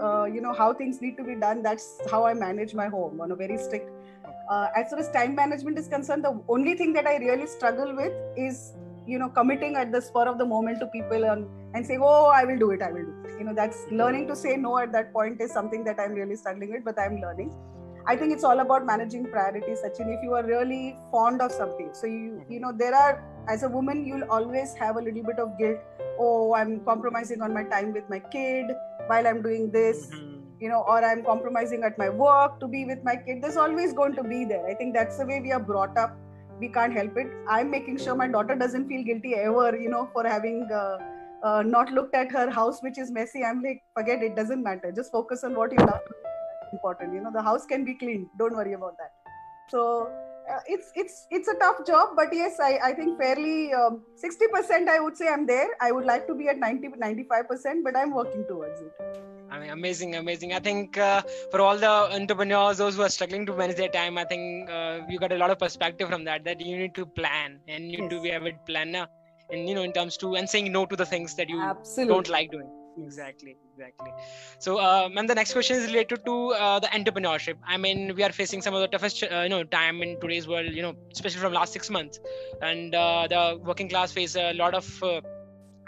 uh, 0.00 0.24
you 0.24 0.40
know 0.40 0.52
how 0.52 0.72
things 0.72 1.00
need 1.00 1.16
to 1.16 1.24
be 1.24 1.34
done. 1.34 1.62
That's 1.62 1.88
how 2.10 2.24
I 2.24 2.34
manage 2.34 2.74
my 2.74 2.88
home 2.88 3.20
on 3.20 3.32
a 3.32 3.36
very 3.36 3.58
strict. 3.58 3.90
Uh, 4.50 4.68
as 4.76 4.90
far 4.90 4.98
as 4.98 5.08
time 5.10 5.34
management 5.34 5.78
is 5.78 5.88
concerned, 5.88 6.24
the 6.24 6.40
only 6.48 6.74
thing 6.74 6.92
that 6.92 7.06
I 7.06 7.16
really 7.16 7.46
struggle 7.46 7.94
with 7.96 8.12
is 8.36 8.72
you 9.12 9.18
know 9.22 9.28
committing 9.38 9.76
at 9.82 9.90
the 9.94 10.00
spur 10.08 10.26
of 10.32 10.38
the 10.38 10.46
moment 10.52 10.78
to 10.80 10.86
people 10.98 11.24
and, 11.30 11.46
and 11.74 11.86
saying 11.86 12.02
oh 12.10 12.26
i 12.40 12.44
will 12.44 12.60
do 12.64 12.70
it 12.70 12.82
i 12.82 12.90
will 12.92 13.08
do 13.10 13.16
it. 13.24 13.38
You 13.38 13.44
know 13.46 13.54
that's 13.54 13.78
learning 13.90 14.28
to 14.28 14.36
say 14.36 14.56
no 14.56 14.78
at 14.78 14.92
that 14.92 15.12
point 15.12 15.40
is 15.40 15.52
something 15.58 15.84
that 15.84 15.98
i'm 15.98 16.12
really 16.12 16.36
struggling 16.36 16.72
with 16.72 16.84
but 16.84 16.98
i'm 16.98 17.20
learning. 17.20 17.52
I 18.06 18.16
think 18.16 18.32
it's 18.32 18.44
all 18.44 18.60
about 18.60 18.86
managing 18.86 19.26
priorities 19.32 19.80
sachin 19.84 20.12
if 20.12 20.22
you 20.26 20.32
are 20.34 20.44
really 20.44 20.96
fond 21.10 21.42
of 21.42 21.52
something. 21.52 21.90
So 21.92 22.06
you 22.06 22.44
you 22.48 22.60
know 22.60 22.72
there 22.82 22.94
are 22.94 23.22
as 23.54 23.62
a 23.62 23.68
woman 23.68 24.06
you'll 24.06 24.28
always 24.36 24.74
have 24.74 24.96
a 24.96 25.02
little 25.08 25.22
bit 25.22 25.38
of 25.38 25.58
guilt. 25.58 25.78
Oh 26.18 26.54
i'm 26.60 26.80
compromising 26.86 27.42
on 27.42 27.54
my 27.58 27.64
time 27.74 27.92
with 27.98 28.08
my 28.14 28.20
kid 28.36 28.72
while 29.06 29.26
i'm 29.26 29.42
doing 29.42 29.70
this 29.76 30.06
mm-hmm. 30.06 30.40
you 30.64 30.70
know 30.72 30.80
or 30.94 30.98
i'm 31.10 31.22
compromising 31.24 31.86
at 31.90 32.02
my 32.04 32.08
work 32.08 32.58
to 32.60 32.68
be 32.68 32.84
with 32.84 33.04
my 33.04 33.16
kid. 33.16 33.42
There's 33.42 33.62
always 33.68 33.92
going 33.92 34.16
to 34.16 34.26
be 34.34 34.44
there. 34.44 34.66
I 34.66 34.74
think 34.74 34.94
that's 34.94 35.18
the 35.18 35.26
way 35.26 35.40
we 35.40 35.52
are 35.52 35.64
brought 35.72 35.96
up 36.06 36.16
we 36.60 36.68
can't 36.68 36.92
help 36.92 37.16
it. 37.16 37.28
I'm 37.48 37.70
making 37.70 37.98
sure 37.98 38.14
my 38.14 38.28
daughter 38.28 38.54
doesn't 38.54 38.88
feel 38.88 39.02
guilty 39.02 39.34
ever 39.34 39.76
you 39.76 39.90
know 39.90 40.08
for 40.12 40.26
having 40.26 40.68
uh, 40.72 40.98
uh, 41.42 41.62
not 41.66 41.92
looked 41.92 42.14
at 42.14 42.30
her 42.32 42.50
house 42.50 42.80
which 42.82 42.98
is 42.98 43.10
messy. 43.10 43.44
I'm 43.44 43.62
like 43.62 43.82
forget 43.96 44.22
it 44.22 44.36
doesn't 44.36 44.62
matter. 44.62 44.92
Just 44.92 45.10
focus 45.10 45.44
on 45.44 45.54
what 45.54 45.72
you 45.72 45.78
love. 45.78 46.00
Important 46.72 47.14
you 47.14 47.20
know 47.20 47.32
the 47.32 47.42
house 47.42 47.66
can 47.66 47.84
be 47.84 47.94
clean. 47.94 48.28
Don't 48.38 48.54
worry 48.54 48.74
about 48.74 48.96
that. 48.98 49.12
So 49.70 50.10
uh, 50.50 50.60
it's 50.66 50.92
it's 50.94 51.26
it's 51.30 51.48
a 51.48 51.54
tough 51.54 51.86
job 51.86 52.10
but 52.16 52.32
yes 52.32 52.58
i 52.60 52.70
i 52.84 52.92
think 52.92 53.18
fairly 53.18 53.72
um, 53.72 54.02
60% 54.22 54.88
i 54.88 54.98
would 54.98 55.16
say 55.16 55.28
i'm 55.28 55.46
there. 55.46 55.68
I 55.80 55.92
would 55.92 56.04
like 56.04 56.26
to 56.26 56.34
be 56.34 56.48
at 56.48 56.58
90 56.58 56.88
95% 56.88 57.84
but 57.84 57.96
i'm 57.96 58.12
working 58.12 58.44
towards 58.48 58.80
it 58.80 59.39
mean, 59.60 59.70
amazing, 59.70 60.16
amazing. 60.16 60.52
I 60.52 60.58
think 60.58 60.98
uh, 60.98 61.22
for 61.50 61.60
all 61.60 61.76
the 61.76 61.94
entrepreneurs, 62.18 62.78
those 62.78 62.96
who 62.96 63.02
are 63.02 63.08
struggling 63.08 63.46
to 63.46 63.56
manage 63.56 63.76
their 63.76 63.88
time, 63.88 64.18
I 64.18 64.24
think 64.24 64.70
uh, 64.70 65.00
you 65.08 65.18
got 65.18 65.32
a 65.32 65.36
lot 65.36 65.50
of 65.50 65.58
perspective 65.58 66.08
from 66.08 66.24
that. 66.24 66.44
That 66.44 66.60
you 66.60 66.76
need 66.76 66.94
to 66.96 67.06
plan 67.06 67.60
and 67.68 67.84
you 67.84 67.98
yes. 67.98 68.00
need 68.00 68.10
to 68.10 68.22
be 68.22 68.30
a 68.30 68.40
good 68.40 68.58
planner, 68.66 69.06
and 69.50 69.68
you 69.68 69.74
know, 69.74 69.82
in 69.82 69.92
terms 69.92 70.16
to 70.18 70.34
and 70.36 70.48
saying 70.48 70.72
no 70.72 70.84
to 70.86 70.96
the 70.96 71.06
things 71.06 71.34
that 71.36 71.48
you 71.48 71.60
Absolutely. 71.60 72.14
don't 72.14 72.28
like 72.28 72.50
doing. 72.50 72.70
Exactly, 72.98 73.56
exactly. 73.72 74.10
So, 74.58 74.78
um, 74.80 75.16
and 75.16 75.30
the 75.30 75.34
next 75.34 75.52
question 75.52 75.76
is 75.76 75.86
related 75.86 76.24
to 76.26 76.50
uh, 76.50 76.80
the 76.80 76.88
entrepreneurship. 76.88 77.56
I 77.66 77.76
mean, 77.76 78.14
we 78.14 78.24
are 78.24 78.32
facing 78.32 78.60
some 78.60 78.74
of 78.74 78.80
the 78.80 78.88
toughest, 78.88 79.22
uh, 79.22 79.40
you 79.42 79.48
know, 79.48 79.62
time 79.64 80.02
in 80.02 80.20
today's 80.20 80.48
world. 80.48 80.66
You 80.66 80.82
know, 80.82 80.94
especially 81.12 81.40
from 81.40 81.52
last 81.52 81.72
six 81.72 81.88
months, 81.88 82.20
and 82.60 82.94
uh, 82.94 83.26
the 83.28 83.60
working 83.62 83.88
class 83.88 84.12
face 84.12 84.36
a 84.36 84.52
lot 84.54 84.74
of 84.74 85.02
uh, 85.02 85.20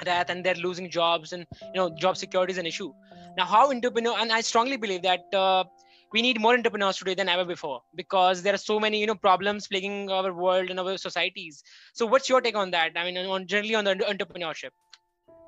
that 0.05 0.31
and 0.31 0.45
they're 0.45 0.55
losing 0.55 0.91
jobs 0.91 1.33
and 1.33 1.47
you 1.63 1.77
know 1.81 1.91
job 1.91 2.17
security 2.17 2.53
is 2.53 2.59
an 2.59 2.67
issue 2.67 2.93
now 3.37 3.45
how 3.45 3.71
entrepreneur 3.71 4.17
and 4.19 4.33
i 4.33 4.41
strongly 4.41 4.77
believe 4.77 5.03
that 5.03 5.35
uh, 5.35 5.65
we 6.13 6.23
need 6.27 6.41
more 6.41 6.55
entrepreneurs 6.55 6.99
today 6.99 7.15
than 7.15 7.29
ever 7.29 7.45
before 7.45 7.81
because 7.97 8.43
there 8.43 8.55
are 8.55 8.65
so 8.65 8.79
many 8.85 9.01
you 9.01 9.07
know 9.07 9.15
problems 9.15 9.67
plaguing 9.67 10.11
our 10.11 10.33
world 10.33 10.71
and 10.71 10.81
our 10.81 10.97
societies 10.97 11.63
so 11.95 12.07
what's 12.07 12.29
your 12.29 12.41
take 12.41 12.57
on 12.57 12.71
that 12.71 12.93
i 12.97 13.05
mean 13.05 13.19
on 13.37 13.47
generally 13.47 13.75
on 13.75 13.85
the 13.85 13.95
entrepreneurship 14.15 14.71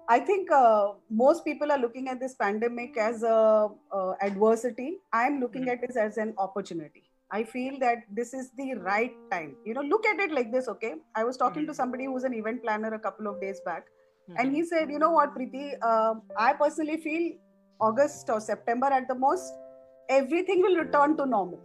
I 0.06 0.18
think 0.20 0.50
uh, 0.52 0.88
most 1.08 1.46
people 1.46 1.72
are 1.72 1.78
looking 1.78 2.08
at 2.08 2.20
this 2.20 2.34
pandemic 2.34 2.98
as 2.98 3.22
a 3.22 3.68
uh, 3.90 4.12
adversity. 4.20 4.98
I'm 5.14 5.40
looking 5.40 5.62
mm-hmm. 5.62 5.70
at 5.70 5.80
this 5.80 5.96
as 5.96 6.18
an 6.18 6.34
opportunity. 6.36 7.04
I 7.30 7.42
feel 7.42 7.78
that 7.78 8.02
this 8.10 8.34
is 8.34 8.50
the 8.58 8.74
right 8.74 9.14
time. 9.30 9.56
You 9.64 9.72
know, 9.72 9.80
look 9.80 10.04
at 10.04 10.20
it 10.20 10.30
like 10.30 10.52
this. 10.52 10.68
Okay, 10.68 10.96
I 11.14 11.24
was 11.24 11.38
talking 11.38 11.62
mm-hmm. 11.62 11.70
to 11.70 11.74
somebody 11.74 12.04
who's 12.04 12.24
an 12.24 12.34
event 12.34 12.62
planner 12.62 12.92
a 12.92 12.98
couple 12.98 13.26
of 13.26 13.40
days 13.40 13.62
back, 13.64 13.86
Mm-hmm. 14.30 14.40
And 14.40 14.56
he 14.56 14.64
said, 14.64 14.90
you 14.90 14.98
know 14.98 15.10
what, 15.10 15.34
Preeti, 15.34 15.74
uh, 15.82 16.14
I 16.38 16.54
personally 16.54 16.96
feel 16.96 17.32
August 17.80 18.30
or 18.30 18.40
September 18.40 18.86
at 18.86 19.08
the 19.08 19.14
most, 19.14 19.52
everything 20.08 20.62
will 20.62 20.76
return 20.76 21.16
to 21.16 21.26
normal. 21.26 21.60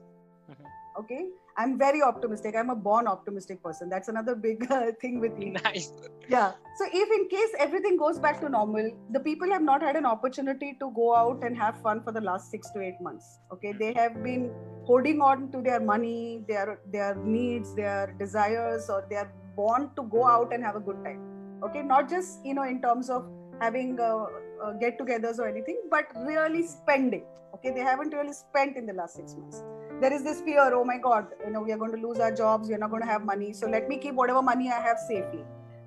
Mm-hmm. 0.49 1.01
Okay. 1.01 1.25
I'm 1.57 1.77
very 1.77 2.01
optimistic. 2.01 2.55
I'm 2.55 2.69
a 2.69 2.75
born 2.75 3.05
optimistic 3.05 3.61
person. 3.61 3.89
That's 3.89 4.07
another 4.07 4.33
big 4.33 4.65
uh, 4.71 4.91
thing 5.01 5.19
with 5.19 5.37
me. 5.37 5.51
Nice. 5.63 5.91
Yeah. 6.29 6.53
So 6.77 6.85
if 6.93 7.09
in 7.11 7.27
case 7.27 7.49
everything 7.59 7.97
goes 7.97 8.17
back 8.17 8.39
to 8.41 8.49
normal, 8.49 8.91
the 9.11 9.19
people 9.19 9.51
have 9.51 9.61
not 9.61 9.81
had 9.81 9.97
an 9.97 10.05
opportunity 10.05 10.77
to 10.79 10.91
go 10.95 11.13
out 11.15 11.43
and 11.43 11.57
have 11.57 11.81
fun 11.81 12.01
for 12.01 12.13
the 12.13 12.21
last 12.21 12.49
six 12.49 12.69
to 12.71 12.81
eight 12.81 13.01
months. 13.01 13.39
Okay. 13.51 13.73
They 13.73 13.93
have 13.93 14.23
been 14.23 14.51
holding 14.85 15.19
on 15.21 15.51
to 15.51 15.61
their 15.61 15.81
money, 15.81 16.45
their 16.47 16.79
their 16.93 17.15
needs, 17.15 17.75
their 17.75 18.15
desires, 18.17 18.89
or 18.89 19.05
they 19.09 19.17
are 19.17 19.31
born 19.57 19.89
to 19.97 20.03
go 20.03 20.25
out 20.25 20.53
and 20.53 20.63
have 20.63 20.77
a 20.77 20.79
good 20.79 21.03
time 21.03 21.29
okay 21.63 21.81
not 21.81 22.09
just 22.09 22.45
you 22.45 22.53
know 22.53 22.63
in 22.63 22.81
terms 22.81 23.09
of 23.09 23.25
having 23.59 23.99
uh, 23.99 24.25
uh, 24.63 24.71
get-togethers 24.73 25.39
or 25.39 25.47
anything 25.47 25.77
but 25.89 26.05
really 26.25 26.65
spending 26.65 27.23
okay? 27.53 27.71
They 27.71 27.81
haven't 27.81 28.13
really 28.13 28.33
spent 28.33 28.77
in 28.77 28.85
the 28.85 28.93
last 28.93 29.15
six 29.15 29.35
months. 29.35 29.63
There 30.01 30.13
is 30.13 30.23
this 30.23 30.41
fear 30.41 30.73
oh 30.73 30.83
my 30.83 30.97
god 30.97 31.27
you 31.45 31.51
know 31.51 31.61
we 31.61 31.71
are 31.71 31.77
going 31.77 31.91
to 31.91 32.01
lose 32.07 32.19
our 32.19 32.31
jobs 32.31 32.69
we're 32.69 32.77
not 32.77 32.89
going 32.89 33.01
to 33.01 33.07
have 33.07 33.25
money 33.25 33.51
so 33.53 33.67
let 33.67 33.89
me 33.89 33.97
keep 33.97 34.13
whatever 34.15 34.41
money 34.41 34.71
i 34.71 34.79
have 34.79 34.97
safely. 34.97 35.43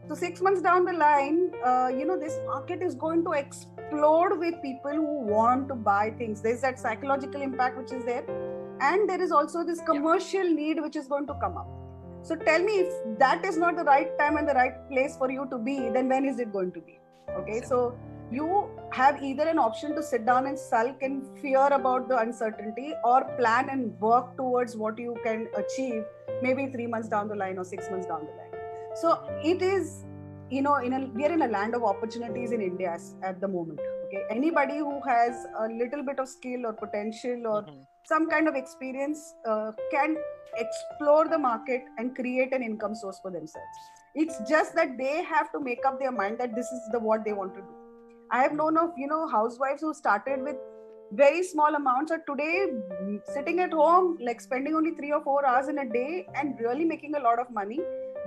So 0.09 0.15
six 0.15 0.41
months 0.43 0.61
down 0.61 0.85
the 0.85 0.93
line 0.93 1.53
uh, 1.65 1.89
you 1.89 2.05
know 2.05 2.19
this 2.19 2.39
market 2.47 2.83
is 2.83 2.95
going 2.95 3.25
to 3.25 3.33
explode 3.33 4.39
with 4.39 4.61
people 4.61 4.91
who 4.91 5.21
want 5.21 5.69
to 5.69 5.75
buy 5.75 6.11
things. 6.11 6.43
There's 6.43 6.61
that 6.63 6.79
psychological 6.79 7.41
impact 7.41 7.79
which 7.79 7.93
is 7.93 8.05
there 8.05 8.25
and 8.81 9.09
there 9.09 9.23
is 9.23 9.31
also 9.31 9.65
this 9.65 9.81
commercial 9.81 10.43
need 10.43 10.81
which 10.81 10.97
is 10.97 11.07
going 11.07 11.27
to 11.29 11.35
come 11.35 11.57
up. 11.57 11.69
So 12.23 12.37
tell 12.37 12.63
me 12.63 12.73
if 12.81 13.19
that 13.19 13.45
is 13.45 13.57
not 13.57 13.77
the 13.77 13.85
right 13.85 14.17
time 14.19 14.37
and 14.37 14.49
the 14.49 14.55
right 14.55 14.75
place 14.89 15.17
for 15.17 15.31
you 15.31 15.47
to 15.51 15.59
be, 15.59 15.89
then 15.91 16.09
when 16.09 16.25
is 16.25 16.39
it 16.39 16.53
going 16.53 16.73
to 16.73 16.81
be? 16.81 16.99
Okay, 17.31 17.63
so 17.63 17.97
you 18.33 18.71
have 18.93 19.23
either 19.23 19.47
an 19.49 19.59
option 19.59 19.95
to 19.97 20.03
sit 20.03 20.25
down 20.27 20.47
and 20.47 20.59
sulk 20.59 21.03
and 21.03 21.27
fear 21.41 21.67
about 21.67 22.09
the 22.09 22.19
uncertainty 22.19 22.93
or 23.05 23.25
plan 23.39 23.69
and 23.71 23.99
work 24.01 24.37
towards 24.37 24.77
what 24.77 24.99
you 24.99 25.17
can 25.25 25.49
achieve 25.57 26.05
maybe 26.43 26.67
three 26.67 26.87
months 26.87 27.09
down 27.09 27.29
the 27.29 27.35
line 27.35 27.59
or 27.59 27.65
six 27.65 27.91
months 27.91 28.07
down 28.07 28.21
the 28.21 28.33
line. 28.33 28.63
So 28.95 29.27
it 29.43 29.63
is, 29.63 30.05
you 30.51 30.63
know, 30.63 30.77
in 30.77 30.93
a, 30.93 31.07
we 31.15 31.25
are 31.25 31.33
in 31.33 31.43
a 31.43 31.49
land 31.49 31.75
of 31.75 31.83
opportunities 31.83 32.53
in 32.53 32.61
India 32.61 32.97
at 33.23 33.41
the 33.41 33.49
moment. 33.49 33.81
Okay, 34.07 34.23
anybody 34.31 34.79
who 34.79 35.01
has 35.07 35.47
a 35.59 35.69
little 35.69 36.05
bit 36.05 36.19
of 36.19 36.29
skill 36.29 36.67
or 36.67 36.73
potential 36.73 37.47
or 37.47 37.63
mm-hmm. 37.63 37.81
some 38.05 38.29
kind 38.29 38.49
of 38.49 38.55
experience 38.55 39.35
uh, 39.49 39.73
can 39.91 40.17
explore 40.59 41.29
the 41.29 41.39
market 41.39 41.83
and 41.97 42.15
create 42.15 42.53
an 42.53 42.63
income 42.63 42.95
source 42.95 43.19
for 43.23 43.31
themselves 43.31 43.79
it's 44.15 44.39
just 44.47 44.75
that 44.75 44.99
they 44.99 45.23
have 45.23 45.51
to 45.51 45.59
make 45.59 45.85
up 45.87 45.99
their 45.99 46.13
mind 46.13 46.39
that 46.39 46.55
this 46.55 46.67
is 46.67 46.89
the 46.93 46.99
what 46.99 47.25
they 47.25 47.33
want 47.33 47.55
to 47.55 47.61
do 47.61 47.82
i 48.33 48.43
have 48.43 48.53
known 48.61 48.77
of 48.77 48.91
you 48.97 49.07
know 49.07 49.27
housewives 49.29 49.83
who 49.83 49.95
started 49.95 50.43
with 50.43 50.57
very 51.15 51.43
small 51.43 51.75
amounts 51.75 52.11
are 52.11 52.23
today 52.27 52.67
sitting 53.35 53.61
at 53.61 53.73
home 53.73 54.17
like 54.21 54.41
spending 54.41 54.75
only 54.75 54.93
3 54.93 55.13
or 55.13 55.23
4 55.23 55.47
hours 55.47 55.69
in 55.69 55.79
a 55.79 55.89
day 55.89 56.27
and 56.35 56.59
really 56.59 56.87
making 56.87 57.15
a 57.17 57.21
lot 57.21 57.39
of 57.39 57.51
money. 57.51 57.81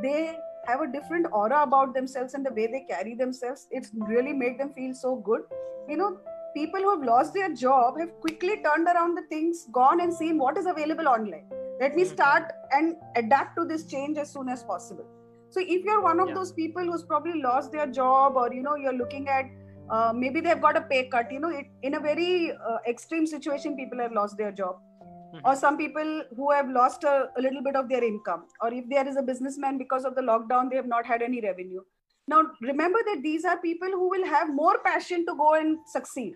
They 0.04 0.38
have 0.68 0.82
a 0.82 0.88
different 0.92 1.26
aura 1.32 1.64
about 1.64 1.96
themselves 1.96 2.36
and 2.36 2.46
the 2.46 2.52
way 2.52 2.68
they 2.68 2.86
carry 2.88 3.16
themselves. 3.16 3.68
It's 3.72 3.90
really 3.96 4.34
made 4.34 4.60
them 4.60 4.72
feel 4.74 4.94
so 4.94 5.16
good. 5.16 5.42
You 5.90 5.98
know 5.98 6.20
people 6.54 6.80
who 6.80 6.92
have 6.92 7.04
lost 7.04 7.34
their 7.34 7.52
job 7.54 8.00
have 8.00 8.14
quickly 8.22 8.62
turned 8.64 8.88
around 8.88 9.16
the 9.16 9.26
things 9.34 9.68
gone 9.72 10.00
and 10.00 10.14
seen 10.14 10.38
what 10.38 10.58
is 10.58 10.68
available 10.68 11.08
online. 11.08 11.50
Let 11.82 11.96
me 11.96 12.04
hmm. 12.04 12.14
start 12.14 12.54
and 12.72 12.96
adapt 13.16 13.58
to 13.58 13.66
this 13.66 13.86
change 13.98 14.18
as 14.20 14.32
soon 14.32 14.48
as 14.48 14.64
possible. 14.64 15.06
So 15.50 15.60
if 15.60 15.84
you're 15.84 16.02
one 16.02 16.20
of 16.20 16.30
yeah. 16.30 16.36
those 16.36 16.52
people 16.52 16.84
who's 16.84 17.04
probably 17.04 17.42
lost 17.42 17.72
their 17.72 17.88
job 17.88 18.36
or 18.36 18.54
you 18.54 18.62
know 18.62 18.76
you're 18.76 18.98
looking 19.04 19.28
at 19.28 19.46
uh, 19.90 20.14
maybe 20.16 20.42
they've 20.42 20.62
got 20.62 20.78
a 20.78 20.82
pay 20.82 21.08
cut. 21.08 21.32
You 21.32 21.40
know 21.40 21.50
it, 21.50 21.68
in 21.84 21.96
a 21.96 22.00
very 22.00 22.52
uh, 22.52 22.78
extreme 22.88 23.26
situation 23.26 23.76
people 23.76 24.00
have 24.00 24.12
lost 24.12 24.38
their 24.38 24.52
job. 24.52 24.78
Mm-hmm. 25.36 25.48
or 25.48 25.56
some 25.56 25.76
people 25.78 26.24
who 26.38 26.52
have 26.52 26.70
lost 26.70 27.04
a, 27.04 27.30
a, 27.38 27.42
little 27.42 27.62
bit 27.62 27.76
of 27.76 27.90
their 27.90 28.02
income. 28.02 28.46
Or 28.62 28.72
if 28.72 28.86
there 28.90 29.06
is 29.06 29.18
a 29.18 29.22
businessman 29.22 29.78
because 29.78 30.06
of 30.06 30.16
the 30.16 30.22
lockdown 30.22 30.70
they 30.70 30.78
have 30.78 30.88
not 30.88 31.06
had 31.06 31.22
any 31.22 31.42
revenue. 31.42 31.82
Now 32.28 32.44
remember 32.62 33.00
that 33.06 33.22
these 33.22 33.44
are 33.44 33.58
people 33.58 33.90
who 33.90 34.10
will 34.10 34.26
have 34.26 34.54
more 34.54 34.80
passion 34.86 35.26
to 35.26 35.36
go 35.36 35.56
and 35.56 35.78
succeed. 35.88 36.36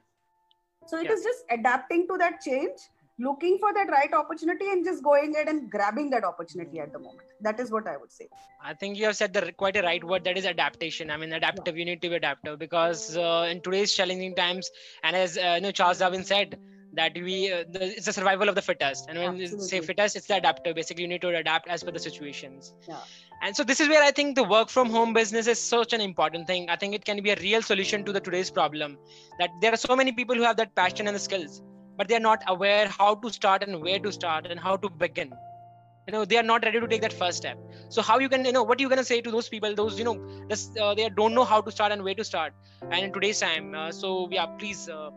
So 0.88 0.98
it 0.98 1.06
yeah. 1.06 1.14
is 1.14 1.24
just 1.24 1.46
adapting 1.50 2.08
to 2.08 2.18
that 2.18 2.42
change 2.42 2.80
looking 3.20 3.58
for 3.60 3.74
that 3.74 3.90
right 3.90 4.14
opportunity 4.14 4.72
and 4.72 4.86
just 4.86 5.04
going 5.04 5.36
ahead 5.36 5.50
and 5.50 5.70
grabbing 5.70 6.10
that 6.10 6.24
opportunity 6.24 6.80
at 6.80 6.92
the 6.94 7.00
moment. 7.00 7.28
That 7.42 7.60
is 7.60 7.72
what 7.72 7.88
i 7.88 7.98
would 7.98 8.12
say. 8.12 8.28
I 8.64 8.74
think 8.74 8.98
you 8.98 9.06
have 9.06 9.16
said 9.16 9.34
the 9.34 9.52
quite 9.52 9.76
a 9.76 9.82
right 9.82 10.04
word 10.04 10.24
that 10.24 10.38
is 10.38 10.46
adaptation. 10.46 11.12
I 11.12 11.18
mean 11.18 11.34
adaptive 11.34 11.76
yeah. 11.76 11.80
you 11.80 11.86
need 11.86 12.02
to 12.02 12.10
be 12.10 12.16
adaptive 12.16 12.60
because 12.60 13.18
uh, 13.18 13.48
in 13.52 13.62
today's 13.62 13.94
challenging 13.94 14.36
times 14.36 14.72
and 15.04 15.16
as 15.16 15.38
uh, 15.38 15.54
you 15.56 15.62
know 15.62 15.72
charles 15.72 16.00
darwin 16.00 16.24
said 16.24 16.58
that 16.94 17.14
we 17.16 17.52
uh, 17.52 17.64
the, 17.72 17.86
it's 17.98 18.06
the 18.06 18.14
survival 18.14 18.50
of 18.50 18.56
the 18.56 18.62
fittest. 18.62 19.08
And 19.10 19.20
when 19.20 19.42
Absolutely. 19.42 19.58
you 19.58 19.70
say 19.70 19.82
fittest 19.82 20.16
it's 20.16 20.28
the 20.28 20.38
adaptive. 20.38 20.76
Basically 20.76 21.04
you 21.04 21.10
need 21.10 21.22
to 21.22 21.36
adapt 21.36 21.68
as 21.68 21.84
per 21.84 21.92
the 21.92 22.00
situations. 22.10 22.74
Yeah. 22.88 22.98
and 23.42 23.56
so 23.58 23.64
this 23.68 23.80
is 23.84 23.88
where 23.92 24.02
i 24.06 24.12
think 24.16 24.36
the 24.38 24.44
work 24.52 24.72
from 24.72 24.90
home 24.94 25.12
business 25.18 25.48
is 25.52 25.60
such 25.60 25.94
an 25.98 26.02
important 26.02 26.48
thing. 26.48 26.70
I 26.70 26.76
think 26.76 26.96
it 26.96 27.06
can 27.10 27.22
be 27.24 27.32
a 27.32 27.38
real 27.42 27.62
solution 27.62 28.06
to 28.06 28.16
the 28.18 28.22
today's 28.30 28.52
problem 28.60 28.98
that 29.40 29.50
there 29.62 29.74
are 29.74 29.82
so 29.88 29.96
many 29.96 30.12
people 30.12 30.36
who 30.36 30.48
have 30.50 30.58
that 30.58 30.74
passion 30.76 31.08
and 31.12 31.16
the 31.16 31.26
skills 31.28 31.62
but 31.99 32.09
they 32.09 32.17
are 32.17 32.27
not 32.29 32.43
aware 32.49 32.87
how 32.89 33.15
to 33.15 33.31
start 33.31 33.63
and 33.63 33.81
where 33.81 33.99
to 33.99 34.13
start 34.13 34.47
and 34.47 34.61
how 34.61 34.77
to 34.77 34.91
begin 34.91 35.33
you 36.07 36.13
know 36.13 36.25
they 36.25 36.37
are 36.37 36.49
not 36.53 36.65
ready 36.65 36.81
to 36.81 36.89
take 36.93 37.01
that 37.01 37.13
first 37.13 37.39
step 37.39 37.59
so 37.89 38.03
how 38.03 38.19
you 38.19 38.29
can 38.29 38.45
you 38.45 38.53
know 38.53 38.63
what 38.63 38.79
are 38.79 38.83
you 38.83 38.89
going 38.89 39.05
to 39.05 39.11
say 39.11 39.21
to 39.21 39.31
those 39.31 39.49
people 39.49 39.75
those 39.75 39.99
you 39.99 40.05
know 40.05 40.17
this, 40.49 40.71
uh, 40.81 40.95
they 40.95 41.09
don't 41.09 41.35
know 41.35 41.45
how 41.45 41.61
to 41.61 41.71
start 41.71 41.93
and 41.93 42.03
where 42.03 42.15
to 42.15 42.25
start 42.25 42.53
and 42.83 43.05
in 43.05 43.13
today's 43.13 43.41
time 43.41 43.75
uh, 43.75 43.91
so 43.91 44.29
yeah 44.31 44.47
please 44.47 44.89
uh, 44.89 45.11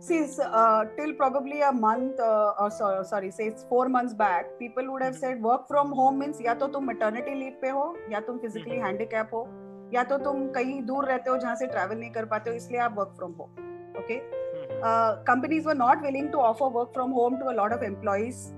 since 0.00 0.38
uh, 0.38 0.84
till 0.96 1.12
probably 1.14 1.60
a 1.60 1.72
month 1.72 2.18
uh, 2.18 2.52
or 2.58 2.70
so, 2.70 3.02
sorry 3.08 3.30
say 3.30 3.44
it's 3.46 3.64
four 3.68 3.88
months 3.88 4.14
back 4.14 4.46
people 4.58 4.90
would 4.90 5.02
have 5.02 5.14
mm-hmm. 5.14 5.34
said 5.34 5.42
work 5.42 5.68
from 5.68 5.92
home 5.92 6.18
means 6.18 6.40
या 6.40 6.54
तो 6.62 6.68
तुम 6.76 6.86
maternity 6.92 7.34
leave 7.42 7.60
पे 7.60 7.68
हो 7.76 7.84
या 8.12 8.20
तुम 8.28 8.40
physically 8.44 8.78
mm-hmm. 8.78 8.86
handicap 8.86 9.32
हो 9.32 9.46
या 9.94 10.04
तो 10.10 10.18
तुम 10.24 10.46
कहीं 10.52 10.80
दूर 10.86 11.04
रहते 11.08 11.30
हो 11.30 11.36
जहाँ 11.38 11.54
से 11.56 11.66
travel 11.74 11.98
नहीं 11.98 12.10
कर 12.10 12.24
पाते 12.32 12.50
हो 12.50 12.56
इसलिए 12.56 12.80
आप 12.80 12.96
work 12.96 13.14
from 13.20 13.36
home 13.40 13.70
okay 14.02 14.20
Uh, 14.83 15.17
companies 15.23 15.65
were 15.65 15.75
not 15.75 16.01
willing 16.01 16.31
to 16.31 16.37
offer 16.37 16.67
work 16.67 16.93
from 16.93 17.11
home 17.11 17.39
to 17.39 17.49
a 17.49 17.55
lot 17.55 17.73
of 17.73 17.81
employees. 17.81 18.53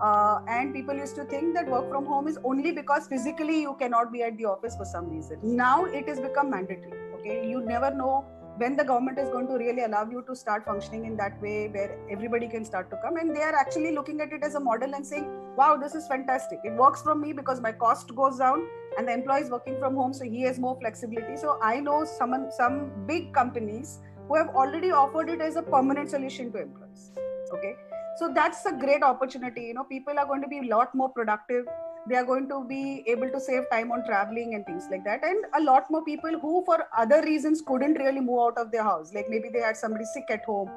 Uh, 0.00 0.40
and 0.48 0.74
people 0.74 0.94
used 0.94 1.14
to 1.14 1.24
think 1.24 1.54
that 1.54 1.68
work 1.68 1.88
from 1.88 2.04
home 2.04 2.26
is 2.26 2.38
only 2.44 2.72
because 2.72 3.06
physically 3.06 3.60
you 3.60 3.76
cannot 3.78 4.12
be 4.12 4.22
at 4.22 4.36
the 4.36 4.44
office 4.44 4.76
for 4.76 4.84
some 4.84 5.08
reason. 5.08 5.38
Now 5.42 5.84
it 5.84 6.08
has 6.08 6.20
become 6.20 6.50
mandatory. 6.50 6.92
Okay, 7.20 7.48
you 7.48 7.60
never 7.60 7.94
know 7.94 8.24
when 8.56 8.76
the 8.76 8.84
government 8.84 9.18
is 9.18 9.28
going 9.30 9.48
to 9.48 9.54
really 9.54 9.82
allow 9.82 10.08
you 10.08 10.22
to 10.28 10.36
start 10.36 10.64
functioning 10.64 11.04
in 11.06 11.16
that 11.16 11.40
way 11.42 11.68
where 11.68 11.98
everybody 12.08 12.46
can 12.46 12.64
start 12.64 12.88
to 12.90 12.96
come 13.02 13.16
and 13.16 13.34
they 13.34 13.42
are 13.42 13.54
actually 13.54 13.92
looking 13.92 14.20
at 14.20 14.32
it 14.32 14.44
as 14.44 14.54
a 14.54 14.60
model 14.60 14.94
and 14.94 15.04
saying 15.04 15.26
wow 15.56 15.76
this 15.76 15.94
is 15.96 16.06
fantastic 16.06 16.60
it 16.62 16.72
works 16.74 17.02
for 17.02 17.16
me 17.16 17.32
because 17.32 17.60
my 17.60 17.72
cost 17.72 18.14
goes 18.14 18.38
down 18.38 18.64
and 18.96 19.08
the 19.08 19.12
employee 19.12 19.40
is 19.40 19.50
working 19.50 19.76
from 19.80 19.96
home 19.96 20.12
so 20.12 20.24
he 20.24 20.42
has 20.42 20.60
more 20.60 20.78
flexibility 20.78 21.36
so 21.36 21.58
i 21.62 21.80
know 21.80 22.04
some 22.04 22.48
some 22.56 22.92
big 23.06 23.32
companies 23.34 23.98
who 24.28 24.36
have 24.36 24.48
already 24.48 24.90
offered 24.90 25.28
it 25.28 25.40
as 25.40 25.56
a 25.56 25.62
permanent 25.62 26.10
solution 26.10 26.52
to 26.52 26.62
employees 26.62 27.10
okay? 27.54 27.76
So 28.16 28.30
that's 28.32 28.64
a 28.66 28.72
great 28.72 29.02
opportunity 29.02 29.62
you 29.62 29.74
know 29.74 29.84
people 29.84 30.18
are 30.18 30.26
going 30.26 30.42
to 30.42 30.48
be 30.48 30.58
a 30.60 30.68
lot 30.76 30.94
more 30.94 31.08
productive. 31.08 31.66
They 32.06 32.16
are 32.16 32.24
going 32.24 32.48
to 32.50 32.62
be 32.68 33.02
able 33.06 33.30
to 33.30 33.40
save 33.40 33.62
time 33.70 33.90
on 33.90 34.04
traveling 34.04 34.54
and 34.54 34.66
things 34.66 34.88
like 34.90 35.04
that. 35.04 35.24
And 35.24 35.46
a 35.54 35.62
lot 35.62 35.90
more 35.90 36.04
people 36.04 36.38
who 36.38 36.62
for 36.66 36.84
other 36.94 37.22
reasons 37.22 37.62
couldn't 37.66 37.94
really 37.94 38.20
move 38.20 38.40
out 38.40 38.58
of 38.58 38.70
their 38.70 38.82
house. 38.82 39.14
Like 39.14 39.30
maybe 39.30 39.48
they 39.48 39.60
had 39.60 39.78
somebody 39.78 40.04
sick 40.12 40.24
at 40.28 40.44
home 40.44 40.70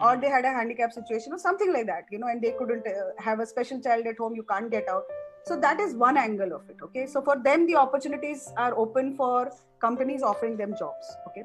or 0.00 0.14
hmm. 0.14 0.20
they 0.20 0.28
had 0.28 0.44
a 0.44 0.52
handicap 0.52 0.92
situation 0.92 1.32
or 1.32 1.38
something 1.38 1.72
like 1.72 1.86
that 1.86 2.04
you 2.10 2.18
know 2.18 2.26
and 2.26 2.42
they 2.42 2.52
couldn't 2.58 2.86
uh, 2.86 3.12
have 3.18 3.40
a 3.40 3.46
special 3.46 3.80
child 3.80 4.06
at 4.06 4.18
home 4.18 4.34
you 4.34 4.42
can't 4.42 4.70
get 4.70 4.88
out. 4.88 5.04
So 5.46 5.58
that 5.60 5.80
is 5.80 5.94
one 5.94 6.16
angle 6.16 6.52
of 6.54 6.68
it 6.68 6.76
okay? 6.82 7.06
So 7.06 7.22
for 7.22 7.38
them 7.42 7.66
the 7.66 7.76
opportunities 7.76 8.52
are 8.56 8.76
open 8.76 9.16
for 9.16 9.52
companies 9.80 10.22
offering 10.22 10.56
them 10.56 10.74
jobs 10.78 11.16
okay 11.28 11.44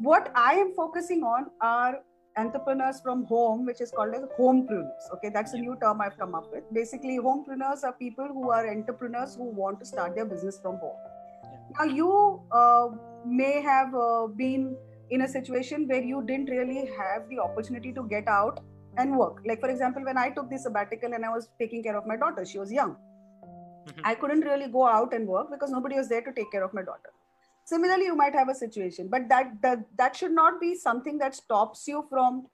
what 0.00 0.30
i 0.34 0.52
am 0.54 0.72
focusing 0.74 1.22
on 1.22 1.46
are 1.60 2.00
entrepreneurs 2.36 3.00
from 3.00 3.24
home, 3.24 3.66
which 3.66 3.80
is 3.80 3.90
called 3.90 4.14
as 4.14 4.22
homepreneurs. 4.38 5.06
Okay, 5.14 5.30
that's 5.30 5.52
a 5.54 5.58
new 5.58 5.76
term 5.82 6.00
I've 6.00 6.18
come 6.18 6.34
up 6.34 6.50
with. 6.52 6.64
Basically, 6.72 7.18
homepreneurs 7.18 7.82
are 7.84 7.92
people 7.92 8.28
who 8.28 8.50
are 8.50 8.70
entrepreneurs 8.70 9.34
who 9.34 9.44
want 9.44 9.80
to 9.80 9.86
start 9.86 10.14
their 10.14 10.24
business 10.24 10.58
from 10.60 10.76
home. 10.76 10.96
Now, 11.78 11.84
you 11.84 12.40
uh, 12.52 12.88
may 13.26 13.60
have 13.60 13.94
uh, 13.94 14.26
been 14.26 14.76
in 15.10 15.22
a 15.22 15.28
situation 15.28 15.86
where 15.88 16.02
you 16.02 16.22
didn't 16.26 16.50
really 16.50 16.86
have 16.98 17.28
the 17.28 17.38
opportunity 17.38 17.92
to 17.92 18.02
get 18.08 18.28
out 18.28 18.60
and 18.96 19.16
work. 19.16 19.42
Like, 19.46 19.60
for 19.60 19.68
example, 19.68 20.04
when 20.04 20.18
I 20.18 20.30
took 20.30 20.50
this 20.50 20.64
sabbatical 20.64 21.14
and 21.14 21.24
I 21.24 21.30
was 21.30 21.48
taking 21.58 21.82
care 21.82 21.96
of 21.96 22.06
my 22.06 22.16
daughter, 22.16 22.44
she 22.44 22.58
was 22.58 22.72
young. 22.72 22.96
Mm-hmm. 23.86 24.00
I 24.04 24.14
couldn't 24.14 24.40
really 24.40 24.68
go 24.68 24.86
out 24.86 25.14
and 25.14 25.26
work 25.26 25.50
because 25.50 25.70
nobody 25.70 25.96
was 25.96 26.08
there 26.08 26.22
to 26.22 26.32
take 26.32 26.50
care 26.52 26.64
of 26.64 26.74
my 26.74 26.82
daughter 26.82 27.10
similarly 27.72 28.06
you 28.10 28.16
might 28.20 28.34
have 28.40 28.48
a 28.48 28.54
situation 28.54 29.08
but 29.14 29.28
that 29.32 29.50
that, 29.62 29.84
that 29.98 30.16
should 30.16 30.32
not 30.32 30.60
be 30.60 30.70
something 30.74 31.18
that 31.18 31.34
stops 31.34 31.84
you 31.92 32.04
from 32.08 32.46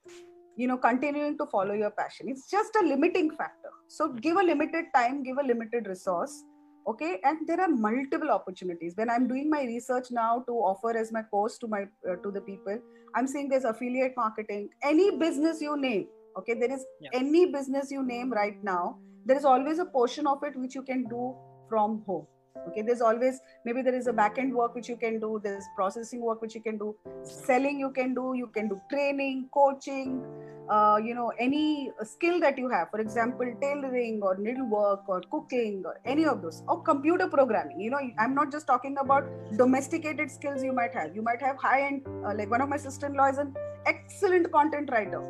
you 0.57 0.66
know 0.66 0.76
continuing 0.76 1.37
to 1.38 1.46
follow 1.46 1.74
your 1.74 1.90
passion. 1.90 2.29
It's 2.29 2.50
just 2.50 2.76
a 2.76 2.85
limiting 2.85 3.31
factor. 3.31 3.70
So 3.88 4.09
give 4.26 4.37
a 4.37 4.42
limited 4.42 4.87
time 4.94 5.22
give 5.22 5.38
a 5.38 5.42
limited 5.42 5.87
resource 5.87 6.44
okay? 6.88 7.18
And 7.24 7.46
there 7.46 7.61
are 7.61 7.68
multiple 7.68 8.31
opportunities. 8.31 8.94
When 8.96 9.11
i'm 9.11 9.26
doing 9.29 9.50
my 9.50 9.62
research 9.62 10.11
now 10.11 10.44
to 10.50 10.52
offer 10.52 10.96
as 10.96 11.12
my 11.12 11.22
course 11.22 11.59
to 11.59 11.68
my 11.68 11.83
uh, 12.11 12.16
to 12.26 12.31
the 12.37 12.40
people 12.50 12.79
i'm 13.14 13.26
seeing 13.26 13.48
there's 13.48 13.64
affiliate 13.72 14.14
marketing. 14.16 14.70
Any 14.83 15.11
business 15.24 15.61
you 15.61 15.76
name 15.88 16.07
okay? 16.38 16.55
There 16.55 16.72
is 16.79 16.87
yeah. 17.00 17.11
any 17.24 17.46
business 17.59 17.90
you 17.90 18.07
name 18.14 18.33
right 18.33 18.62
now 18.70 18.98
there 19.26 19.37
is 19.37 19.44
always 19.44 19.79
a 19.81 19.85
portion 19.85 20.26
of 20.26 20.42
it 20.48 20.57
which 20.57 20.74
you 20.74 20.83
can 20.83 21.05
do 21.12 21.35
from 21.68 22.02
home 22.07 22.26
okay 22.69 22.83
there's 22.83 23.01
always 23.01 23.40
maybe 23.64 23.83
there 23.83 23.95
is 23.95 24.07
a 24.07 24.12
back 24.12 24.38
end 24.38 24.55
work 24.55 24.75
which 24.75 24.88
you 24.88 24.97
can 24.97 25.19
do 25.21 25.40
there's 25.42 25.64
processing 25.75 26.21
work 26.21 26.40
which 26.40 26.55
you 26.55 26.61
can 26.61 26.79
do 26.79 26.95
selling 27.23 27.79
you 27.79 27.90
can 27.90 28.14
do 28.14 28.35
you 28.35 28.47
can 28.49 28.69
do 28.69 28.81
training 28.90 29.49
coaching 29.53 30.23
uh, 30.69 30.99
you 31.03 31.14
know 31.14 31.33
any 31.38 31.90
skill 32.03 32.40
that 32.40 32.59
you 32.59 32.69
have. 32.69 32.90
For 32.90 33.01
example 33.01 33.53
tailoring 33.61 34.21
or 34.23 34.37
needlework 34.37 35.09
or 35.09 35.21
cooking 35.31 35.83
or 35.85 36.01
any 36.05 36.25
of 36.27 36.42
those 36.42 36.62
or 36.69 36.83
computer 36.83 37.29
programming. 37.29 37.81
You 37.81 37.90
know 37.90 38.01
i'm 38.19 38.35
not 38.35 38.51
just 38.53 38.66
talking 38.66 38.97
about 38.99 39.25
domesticated 39.57 40.31
skills 40.31 40.62
you 40.62 40.73
might 40.73 40.95
have. 40.95 41.14
You 41.14 41.23
might 41.23 41.40
have 41.40 41.57
high 41.57 41.83
end 41.83 42.03
uh, 42.25 42.35
like 42.35 42.51
one 42.51 42.61
of 42.61 42.69
my 42.69 42.77
sister-in-law 42.77 43.31
is 43.31 43.38
an 43.38 43.55
excellent 43.87 44.51
content 44.53 44.90
writer 44.90 45.23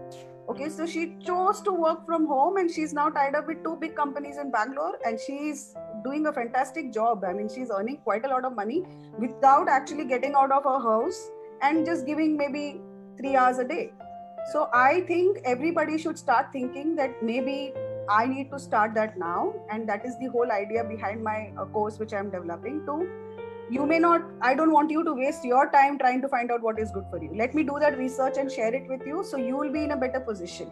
okay 0.49 0.69
so 0.69 0.87
she 0.87 1.17
chose 1.27 1.61
to 1.61 1.73
work 1.73 2.05
from 2.07 2.27
home 2.27 2.57
and 2.57 2.71
she's 2.71 2.93
now 2.93 3.09
tied 3.09 3.35
up 3.35 3.47
with 3.49 3.63
two 3.65 3.77
big 3.77 3.95
companies 3.97 4.37
in 4.39 4.51
bangalore 4.51 4.99
and 5.05 5.19
she's 5.19 5.75
doing 6.05 6.27
a 6.27 6.33
fantastic 6.33 6.93
job. 6.93 7.25
I 7.25 7.33
mean 7.33 7.49
she's 7.49 7.71
earning 7.71 7.99
quite 8.05 8.25
a 8.25 8.29
lot 8.29 8.45
of 8.45 8.55
money 8.55 8.85
without 9.19 9.69
actually 9.69 10.05
getting 10.05 10.35
out 10.35 10.53
of 10.53 10.65
her 10.65 10.79
house 10.79 11.31
and 11.63 11.85
just 11.85 12.07
giving 12.07 12.37
maybe 12.37 12.81
3 13.19 13.35
hours 13.37 13.59
a 13.59 13.65
day. 13.65 13.93
So 14.53 14.69
i 14.73 15.01
think 15.09 15.39
everybody 15.45 15.99
should 15.99 16.19
start 16.19 16.53
thinking 16.53 16.95
that 16.97 17.23
maybe 17.23 17.73
i 18.17 18.25
need 18.33 18.51
to 18.51 18.59
start 18.65 18.95
that 18.95 19.19
now 19.19 19.53
and 19.71 19.89
that 19.89 20.05
is 20.07 20.19
the 20.21 20.27
whole 20.27 20.53
idea 20.53 20.85
behind 20.85 21.25
my 21.25 21.51
uh, 21.59 21.65
course 21.65 21.99
which 21.99 22.13
i'm 22.13 22.31
developing 22.31 22.77
to 22.87 22.95
you 23.71 23.85
may 23.85 23.99
not 23.99 24.23
i 24.43 24.55
don't 24.55 24.73
want 24.73 24.91
you 24.91 25.03
to 25.05 25.13
waste 25.13 25.45
your 25.45 25.71
time 25.71 25.99
trying 25.99 26.21
to 26.21 26.29
find 26.29 26.51
out 26.51 26.63
what 26.63 26.79
is 26.79 26.91
good 26.93 27.05
for 27.11 27.23
you. 27.23 27.31
Let 27.35 27.55
me 27.55 27.63
do 27.65 27.79
that 27.81 27.99
research 27.99 28.37
and 28.39 28.51
share 28.51 28.75
it 28.75 28.89
with 28.89 29.07
you 29.07 29.25
so 29.25 29.37
you 29.37 29.57
will 29.57 29.73
be 29.73 29.83
in 29.85 29.91
a 29.93 29.97
better 29.97 30.21
position. 30.21 30.71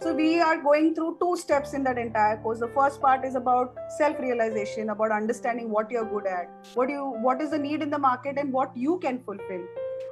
So 0.00 0.12
we 0.12 0.40
are 0.40 0.60
going 0.60 0.96
through 0.96 1.18
two 1.20 1.36
steps 1.36 1.74
in 1.74 1.84
that 1.84 1.96
entire 1.96 2.36
course. 2.38 2.58
The 2.58 2.68
first 2.68 3.00
part 3.00 3.24
is 3.24 3.36
about 3.36 3.76
self 3.96 4.18
realization 4.18 4.90
about 4.90 5.12
understanding 5.12 5.70
what 5.70 5.90
you're 5.90 6.04
good 6.04 6.26
at 6.26 6.50
what 6.74 6.90
you 6.90 7.04
what 7.26 7.40
is 7.40 7.50
the 7.50 7.58
need 7.58 7.82
in 7.82 7.90
the 7.90 7.98
market 7.98 8.38
and 8.38 8.52
what 8.52 8.76
you 8.76 8.98
can 8.98 9.22
fulfill. 9.22 9.62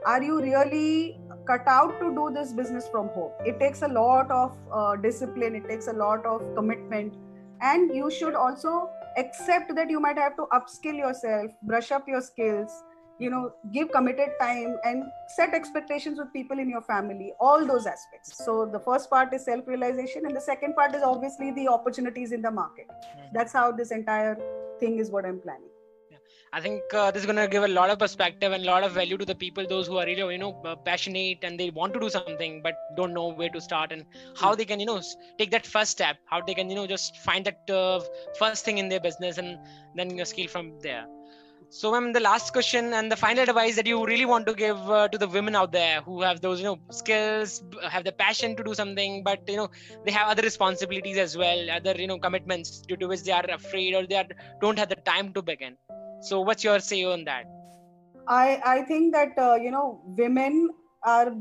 Are 0.06 0.22
you 0.22 0.40
really 0.40 1.18
cut 1.46 1.66
out 1.66 1.98
to 2.00 2.14
do 2.14 2.30
this 2.32 2.52
business 2.52 2.86
from 2.88 3.08
home? 3.08 3.32
It 3.44 3.58
takes 3.58 3.82
a 3.82 3.88
lot 3.88 4.30
of 4.30 4.56
uh, 4.72 4.96
discipline. 4.96 5.56
It 5.56 5.68
takes 5.68 5.88
a 5.88 5.92
lot 5.92 6.24
of 6.24 6.54
commitment. 6.54 7.14
And 7.60 7.94
you 7.94 8.10
should 8.10 8.34
also 8.34 8.88
accept 9.22 9.74
that 9.74 9.90
you 9.90 10.00
might 10.00 10.18
have 10.18 10.36
to 10.36 10.46
upskill 10.58 10.96
yourself 11.06 11.50
brush 11.62 11.90
up 11.98 12.08
your 12.08 12.20
skills 12.20 12.82
you 13.24 13.30
know 13.32 13.52
give 13.72 13.90
committed 13.92 14.30
time 14.40 14.76
and 14.90 15.04
set 15.36 15.54
expectations 15.54 16.18
with 16.18 16.32
people 16.32 16.58
in 16.58 16.70
your 16.70 16.80
family 16.82 17.32
all 17.38 17.66
those 17.66 17.86
aspects. 17.86 18.44
So 18.44 18.66
the 18.66 18.80
first 18.80 19.10
part 19.10 19.34
is 19.34 19.44
self 19.44 19.66
realization 19.66 20.24
and 20.26 20.34
the 20.34 20.40
second 20.40 20.74
part 20.74 20.94
is 20.94 21.02
obviously 21.02 21.50
the 21.52 21.68
opportunities 21.68 22.32
in 22.32 22.40
the 22.40 22.50
market. 22.50 22.88
Mm-hmm. 22.88 23.34
that's 23.34 23.52
how 23.52 23.70
this 23.72 23.90
entire 23.90 24.38
thing 24.80 24.98
is 24.98 25.10
what 25.10 25.26
i'm 25.30 25.40
planning 25.40 25.69
I 26.52 26.60
think 26.60 26.82
uh, 26.92 27.12
this 27.12 27.22
is 27.22 27.26
going 27.26 27.36
to 27.36 27.46
give 27.46 27.62
a 27.62 27.68
lot 27.68 27.90
of 27.90 28.00
perspective 28.00 28.50
and 28.50 28.64
a 28.64 28.66
lot 28.66 28.82
of 28.82 28.90
value 28.90 29.16
to 29.16 29.24
the 29.24 29.36
people, 29.36 29.64
those 29.68 29.86
who 29.86 29.98
are 29.98 30.04
really, 30.04 30.32
you 30.32 30.38
know, 30.38 30.60
uh, 30.64 30.74
passionate 30.74 31.38
and 31.44 31.60
they 31.60 31.70
want 31.70 31.94
to 31.94 32.00
do 32.00 32.10
something 32.10 32.60
but 32.60 32.74
don't 32.96 33.14
know 33.14 33.28
where 33.28 33.50
to 33.50 33.60
start 33.60 33.92
and 33.92 34.04
how 34.36 34.56
they 34.56 34.64
can, 34.64 34.80
you 34.80 34.86
know, 34.86 35.00
take 35.38 35.52
that 35.52 35.64
first 35.64 35.92
step, 35.92 36.16
how 36.26 36.40
they 36.40 36.54
can, 36.54 36.68
you 36.68 36.74
know, 36.74 36.88
just 36.88 37.16
find 37.18 37.44
that 37.44 37.70
uh, 37.70 38.00
first 38.36 38.64
thing 38.64 38.78
in 38.78 38.88
their 38.88 38.98
business 38.98 39.38
and 39.38 39.58
then 39.94 40.10
you 40.10 40.16
know, 40.16 40.24
scale 40.24 40.48
from 40.48 40.72
there. 40.80 41.06
So, 41.68 41.92
ma'am, 41.92 42.12
the 42.12 42.18
last 42.18 42.52
question 42.52 42.94
and 42.94 43.12
the 43.12 43.16
final 43.16 43.44
advice 43.44 43.76
that 43.76 43.86
you 43.86 44.04
really 44.04 44.24
want 44.24 44.44
to 44.48 44.54
give 44.54 44.90
uh, 44.90 45.06
to 45.06 45.16
the 45.16 45.28
women 45.28 45.54
out 45.54 45.70
there 45.70 46.00
who 46.00 46.20
have 46.22 46.40
those, 46.40 46.58
you 46.58 46.64
know, 46.64 46.80
skills, 46.90 47.62
have 47.88 48.02
the 48.02 48.10
passion 48.10 48.56
to 48.56 48.64
do 48.64 48.74
something, 48.74 49.22
but 49.22 49.38
you 49.46 49.56
know, 49.56 49.70
they 50.04 50.10
have 50.10 50.26
other 50.26 50.42
responsibilities 50.42 51.16
as 51.16 51.36
well, 51.36 51.70
other, 51.70 51.94
you 51.96 52.08
know, 52.08 52.18
commitments 52.18 52.80
due 52.80 52.96
to 52.96 53.06
which 53.06 53.22
they 53.22 53.30
are 53.30 53.48
afraid 53.48 53.94
or 53.94 54.04
they 54.04 54.16
are, 54.16 54.26
don't 54.60 54.80
have 54.80 54.88
the 54.88 54.96
time 54.96 55.32
to 55.34 55.42
begin 55.42 55.76
so 56.20 56.40
what's 56.40 56.64
your 56.64 56.78
say 56.80 57.04
on 57.04 57.24
that? 57.24 57.44
I 58.28 58.60
i 58.64 58.82
think 58.82 59.12
that 59.14 59.38
uh, 59.38 59.54
you 59.54 59.70
know 59.70 60.00
women 60.04 60.68
are 61.02 61.32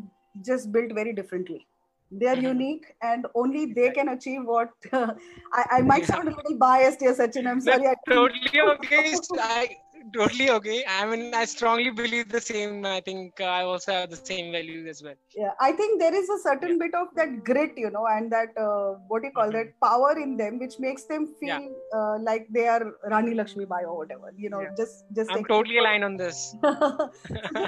just 0.45 0.71
built 0.71 0.93
very 0.93 1.13
differently. 1.13 1.65
They 2.11 2.25
are 2.25 2.35
mm-hmm. 2.35 2.45
unique 2.45 2.85
and 3.03 3.27
only 3.35 3.73
they 3.73 3.91
can 3.91 4.09
achieve 4.09 4.41
what 4.43 4.69
uh, 4.91 5.13
I, 5.53 5.65
I 5.71 5.81
might 5.81 6.05
sound 6.11 6.27
a 6.27 6.35
little 6.35 6.57
biased 6.57 7.01
here 7.01 7.13
sachin. 7.13 7.47
I'm 7.47 7.61
sorry 7.61 7.83
That's 7.83 8.01
totally 8.09 8.61
okay. 8.61 9.13
I, 9.39 9.77
totally 10.13 10.49
okay. 10.51 10.83
I 10.87 11.05
mean, 11.05 11.33
I 11.33 11.45
strongly 11.45 11.89
believe 11.89 12.29
the 12.29 12.41
same. 12.41 12.85
I 12.85 13.01
think 13.01 13.39
uh, 13.39 13.45
I 13.45 13.63
also 13.63 13.91
have 13.93 14.09
the 14.09 14.15
same 14.15 14.51
values 14.51 14.87
as 14.87 15.03
well. 15.03 15.15
Yeah, 15.35 15.51
I 15.59 15.71
think 15.71 15.99
there 15.99 16.13
is 16.13 16.29
a 16.29 16.39
certain 16.39 16.71
yeah. 16.71 16.85
bit 16.85 16.95
of 16.95 17.07
that 17.15 17.43
grit, 17.43 17.73
you 17.77 17.89
know, 17.89 18.05
and 18.07 18.31
that 18.31 18.49
uh, 18.57 18.99
what 19.07 19.21
do 19.21 19.27
you 19.27 19.33
call 19.33 19.47
mm-hmm. 19.47 19.57
that 19.57 19.79
power 19.81 20.17
in 20.17 20.37
them, 20.37 20.59
which 20.59 20.79
makes 20.79 21.05
them 21.05 21.27
feel 21.39 21.61
yeah. 21.61 21.99
uh, 21.99 22.17
like 22.19 22.47
they 22.51 22.67
are 22.67 22.93
Rani 23.09 23.33
Lakshmi 23.33 23.65
Bai 23.65 23.83
or 23.83 23.97
whatever. 23.97 24.33
You 24.37 24.49
know, 24.49 24.61
yeah. 24.61 24.75
just 24.77 25.05
just. 25.15 25.31
I'm 25.31 25.45
totally 25.45 25.77
aligned 25.77 26.03
on 26.03 26.17
this. 26.17 26.55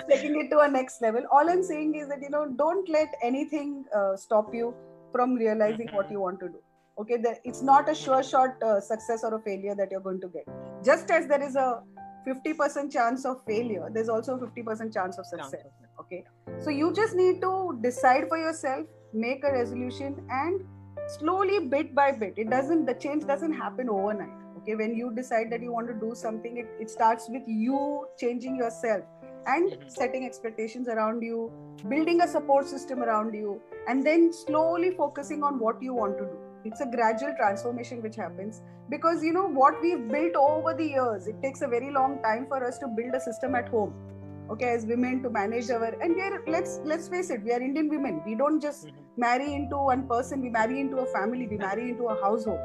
taking 0.10 0.40
it 0.40 0.50
to 0.52 0.60
a 0.60 0.68
next 0.68 1.02
level. 1.02 1.24
All 1.32 1.50
I'm 1.50 1.64
saying 1.64 1.96
is 1.96 2.08
that 2.10 2.22
you 2.22 2.30
know, 2.30 2.48
don't 2.56 2.88
let 2.90 3.10
anything 3.24 3.86
uh, 3.96 4.16
stop 4.16 4.54
you 4.54 4.74
from 5.12 5.36
realizing 5.36 5.88
mm-hmm. 5.88 5.96
what 5.96 6.12
you 6.12 6.20
want 6.20 6.40
to 6.40 6.48
do 6.48 6.60
okay 6.98 7.18
it's 7.44 7.62
not 7.62 7.90
a 7.90 7.96
sure 7.96 8.24
shot 8.24 8.62
uh, 8.64 8.80
success 8.80 9.24
or 9.24 9.36
a 9.36 9.42
failure 9.42 9.76
that 9.76 9.90
you're 9.92 10.06
going 10.08 10.22
to 10.22 10.28
get 10.28 10.46
just 10.84 11.10
as 11.12 11.28
there 11.28 11.42
is 11.42 11.56
a 11.56 11.82
50% 12.28 12.92
chance 12.92 13.26
of 13.26 13.44
failure. 13.46 13.90
There's 13.92 14.10
also 14.10 14.38
50% 14.38 14.94
chance 14.94 15.18
of 15.18 15.26
success. 15.26 15.64
okay? 16.00 16.24
So 16.60 16.70
you 16.70 16.94
just 16.94 17.16
need 17.16 17.42
to 17.42 17.80
decide 17.82 18.28
for 18.28 18.38
yourself 18.38 18.86
make 19.14 19.44
a 19.44 19.52
resolution 19.52 20.26
and 20.30 20.62
slowly 21.08 21.68
bit 21.68 21.94
by 21.94 22.12
bit 22.12 22.34
it 22.38 22.50
doesn't 22.50 22.86
the 22.86 22.94
change 22.94 23.26
doesn't 23.26 23.52
happen 23.52 23.90
overnight 23.90 24.30
okay? 24.58 24.76
When 24.76 24.96
you 24.96 25.14
decide 25.14 25.52
that 25.52 25.62
you 25.62 25.72
want 25.72 25.88
to 25.88 25.94
do 25.94 26.16
something 26.16 26.58
it, 26.58 26.68
it 26.80 26.90
starts 26.90 27.28
with 27.30 27.44
you 27.48 28.08
changing 28.18 28.56
yourself 28.56 29.04
and 29.48 29.72
mm-hmm. 29.72 29.90
setting 29.90 30.26
expectations 30.26 30.88
around 30.88 31.22
you 31.24 31.52
building 31.90 32.22
a 32.22 32.28
support 32.28 32.68
system 32.68 33.02
around 33.04 33.34
you 33.34 33.60
and 33.88 34.06
then 34.06 34.32
slowly 34.32 34.92
focusing 34.92 35.44
on 35.44 35.60
what 35.60 35.82
you 35.82 35.94
want 35.94 36.18
to 36.18 36.26
do 36.26 36.51
it's 36.64 36.82
a 36.82 36.86
gradual 36.86 37.34
transformation 37.38 38.02
which 38.02 38.16
happens. 38.16 38.62
Because 38.90 39.24
you 39.24 39.34
know 39.34 39.48
what 39.48 39.82
we've 39.82 40.08
built 40.08 40.36
over 40.36 40.74
the 40.74 40.86
years 40.86 41.28
it 41.28 41.42
takes 41.42 41.62
a 41.62 41.68
very 41.68 41.92
long 41.92 42.22
time 42.22 42.46
for 42.48 42.66
us 42.66 42.78
to 42.80 42.88
build 42.88 43.14
a 43.16 43.20
system 43.20 43.56
at 43.56 43.70
home 43.70 43.94
okay 44.50 44.70
as 44.76 44.86
women 44.86 45.22
to 45.24 45.30
manage 45.30 45.70
our 45.70 45.92
and 46.02 46.16
we 46.16 46.22
are 46.22 46.44
let's 46.48 46.80
let's 46.84 47.08
face 47.08 47.30
it 47.30 47.42
we 47.44 47.54
are 47.54 47.62
indian 47.62 47.90
women. 47.90 48.22
We 48.26 48.36
don't 48.36 48.62
just 48.62 48.88
mm-hmm. 48.88 48.98
marry 49.18 49.54
into 49.54 49.78
one 49.78 50.08
person 50.08 50.42
we 50.42 50.50
marry 50.50 50.80
into 50.82 50.98
a 50.98 51.06
family 51.14 51.48
we 51.48 51.58
marry 51.58 51.90
into 51.90 52.06
a 52.06 52.22
household. 52.22 52.60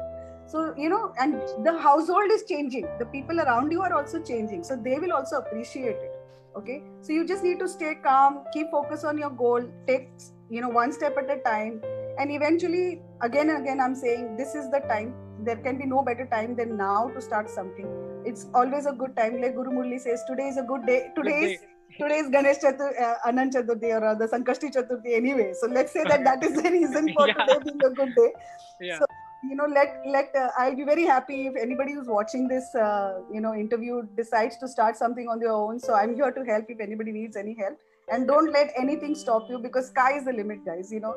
So 0.47 0.73
you 0.77 0.89
know 0.89 1.13
and 1.17 1.41
the 1.65 1.77
household 1.77 2.31
is 2.31 2.43
changing. 2.43 2.87
The 2.99 3.05
people 3.05 3.39
around 3.39 3.71
you 3.71 3.81
are 3.81 3.93
also 3.93 4.21
changing. 4.21 4.63
So 4.63 4.75
they 4.75 4.99
will 4.99 5.13
also 5.13 5.37
appreciate 5.37 5.95
it 6.07 6.11
okay? 6.57 6.83
So 7.01 7.13
you 7.13 7.25
just 7.25 7.43
need 7.43 7.59
to 7.59 7.67
stay 7.67 7.95
calm 8.03 8.43
keep 8.53 8.69
focus 8.71 9.03
on 9.03 9.17
your 9.17 9.29
goal 9.29 9.63
take 9.87 10.09
you 10.49 10.61
know 10.61 10.69
one 10.69 10.91
step 10.91 11.17
at 11.17 11.29
a 11.29 11.39
time 11.41 11.81
and 12.19 12.31
eventually 12.31 13.01
again 13.21 13.49
and 13.49 13.61
again 13.63 13.79
i'm 13.79 13.95
saying 13.95 14.35
this 14.37 14.55
is 14.55 14.69
the 14.71 14.79
time 14.91 15.13
there 15.47 15.57
can 15.57 15.77
be 15.77 15.85
no 15.85 16.03
better 16.03 16.25
time 16.25 16.55
than 16.55 16.77
now 16.77 17.09
to 17.09 17.21
start 17.21 17.49
something. 17.49 17.87
It's 18.25 18.47
always 18.53 18.85
a 18.85 18.91
good 18.91 19.15
time. 19.15 19.41
Like 19.41 19.55
Guru 19.55 19.71
Murli 19.71 19.99
says, 19.99 20.23
today 20.27 20.47
is 20.47 20.57
a 20.57 20.63
good 20.63 20.85
day. 20.85 21.11
Today 21.15 21.39
is 21.45 21.59
today 22.01 22.17
is 22.17 22.29
Ganesh 22.29 22.57
Chatur, 22.57 22.89
uh, 23.01 23.15
Anant 23.25 23.53
Chaturthi 23.53 23.93
or 23.95 24.15
the 24.15 24.27
Sankashti 24.27 24.73
Chaturthi 24.73 25.15
anyway. 25.15 25.53
So 25.59 25.67
let's 25.67 25.93
say 25.93 26.03
that 26.03 26.23
that 26.23 26.43
is 26.43 26.61
the 26.61 26.69
reason 26.69 27.13
for 27.13 27.27
yeah. 27.33 27.33
today 27.33 27.59
being 27.63 27.81
a 27.85 27.89
good 27.89 28.15
day. 28.15 28.33
Yeah. 28.81 28.99
So, 28.99 29.05
you 29.43 29.55
know, 29.55 29.65
let 29.65 30.01
let 30.05 30.35
uh, 30.35 30.49
I'll 30.57 30.75
be 30.75 30.83
very 30.83 31.05
happy 31.05 31.47
if 31.47 31.55
anybody 31.55 31.93
who's 31.93 32.07
watching 32.07 32.47
this, 32.47 32.73
uh, 32.75 33.21
you 33.31 33.41
know, 33.41 33.53
interview 33.53 34.01
decides 34.15 34.57
to 34.57 34.67
start 34.67 34.97
something 34.97 35.27
on 35.29 35.39
their 35.39 35.51
own. 35.51 35.79
So 35.79 35.93
I'm 35.93 36.15
here 36.15 36.31
to 36.31 36.43
help 36.43 36.65
if 36.69 36.79
anybody 36.79 37.11
needs 37.11 37.37
any 37.37 37.55
help 37.59 37.77
and 38.09 38.27
don't 38.27 38.51
let 38.51 38.71
anything 38.77 39.15
stop 39.15 39.49
you 39.49 39.59
because 39.59 39.87
sky 39.87 40.17
is 40.17 40.25
the 40.25 40.33
limit 40.33 40.65
guys 40.65 40.91
you 40.91 40.99
know. 40.99 41.15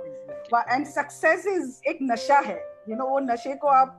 And 0.70 0.87
success 0.87 1.46
is 1.46 1.81
ek 1.87 2.00
nasha 2.00 2.42
hai 2.50 2.59
You 2.88 2.95
know, 2.95 3.06
वो 3.10 3.19
नशे 3.19 3.56
को 3.62 3.67
आप 3.67 3.98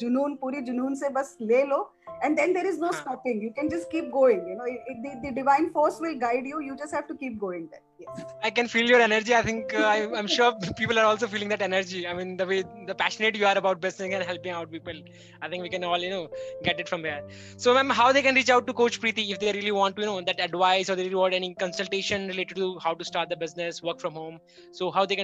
जुनून 0.00 0.34
पूरी 0.36 0.60
जुनून 0.68 0.94
से 1.00 1.08
बस 1.18 1.36
ले 1.40 1.62
लो 1.64 1.96
and 2.22 2.38
then 2.38 2.52
there 2.52 2.66
is 2.66 2.78
no 2.78 2.90
stopping 2.92 3.40
you 3.42 3.52
can 3.56 3.68
just 3.68 3.90
keep 3.90 4.10
going 4.10 4.46
you 4.48 4.56
know 4.56 4.64
it, 4.64 4.80
it, 4.86 4.96
the, 5.02 5.28
the 5.28 5.34
divine 5.34 5.70
force 5.70 5.98
will 6.00 6.18
guide 6.18 6.46
you 6.46 6.60
you 6.60 6.76
just 6.76 6.94
have 6.94 7.06
to 7.06 7.14
keep 7.14 7.38
going 7.38 7.68
there 7.70 7.80
yes. 8.00 8.24
i 8.42 8.50
can 8.50 8.66
feel 8.68 8.86
your 8.86 9.00
energy 9.00 9.34
i 9.34 9.42
think 9.42 9.74
uh, 9.74 9.82
I, 9.82 9.96
am 10.18 10.26
sure 10.26 10.54
people 10.76 10.98
are 10.98 11.04
also 11.04 11.26
feeling 11.26 11.48
that 11.50 11.62
energy 11.62 12.06
i 12.08 12.14
mean 12.14 12.36
the 12.36 12.46
way 12.46 12.64
the 12.86 12.94
passionate 12.94 13.36
you 13.36 13.46
are 13.46 13.56
about 13.58 13.80
business 13.80 14.12
and 14.12 14.24
helping 14.24 14.52
out 14.52 14.70
people 14.70 14.94
i 15.42 15.48
think 15.48 15.62
we 15.62 15.68
can 15.68 15.84
all 15.84 15.98
you 15.98 16.10
know 16.10 16.28
get 16.64 16.80
it 16.80 16.88
from 16.88 17.02
there 17.02 17.22
so 17.56 17.74
ma'am 17.74 17.90
how 17.90 18.12
they 18.12 18.22
can 18.22 18.34
reach 18.34 18.50
out 18.50 18.66
to 18.66 18.72
coach 18.72 19.00
preeti 19.00 19.30
if 19.30 19.38
they 19.38 19.52
really 19.52 19.72
want 19.72 19.96
to 19.96 20.02
you 20.02 20.06
know 20.06 20.20
that 20.20 20.40
advice 20.40 20.88
or 20.88 20.96
they 20.96 21.02
really 21.02 21.14
want 21.14 21.34
any 21.34 21.54
consultation 21.54 22.28
related 22.28 22.56
to 22.56 22.78
how 22.78 22.94
to 22.94 23.04
start 23.04 23.28
the 23.28 23.36
business 23.36 23.82
work 23.82 24.00
from 24.00 24.14
home 24.14 24.38
so 24.72 24.90
how 24.90 25.04
they 25.04 25.16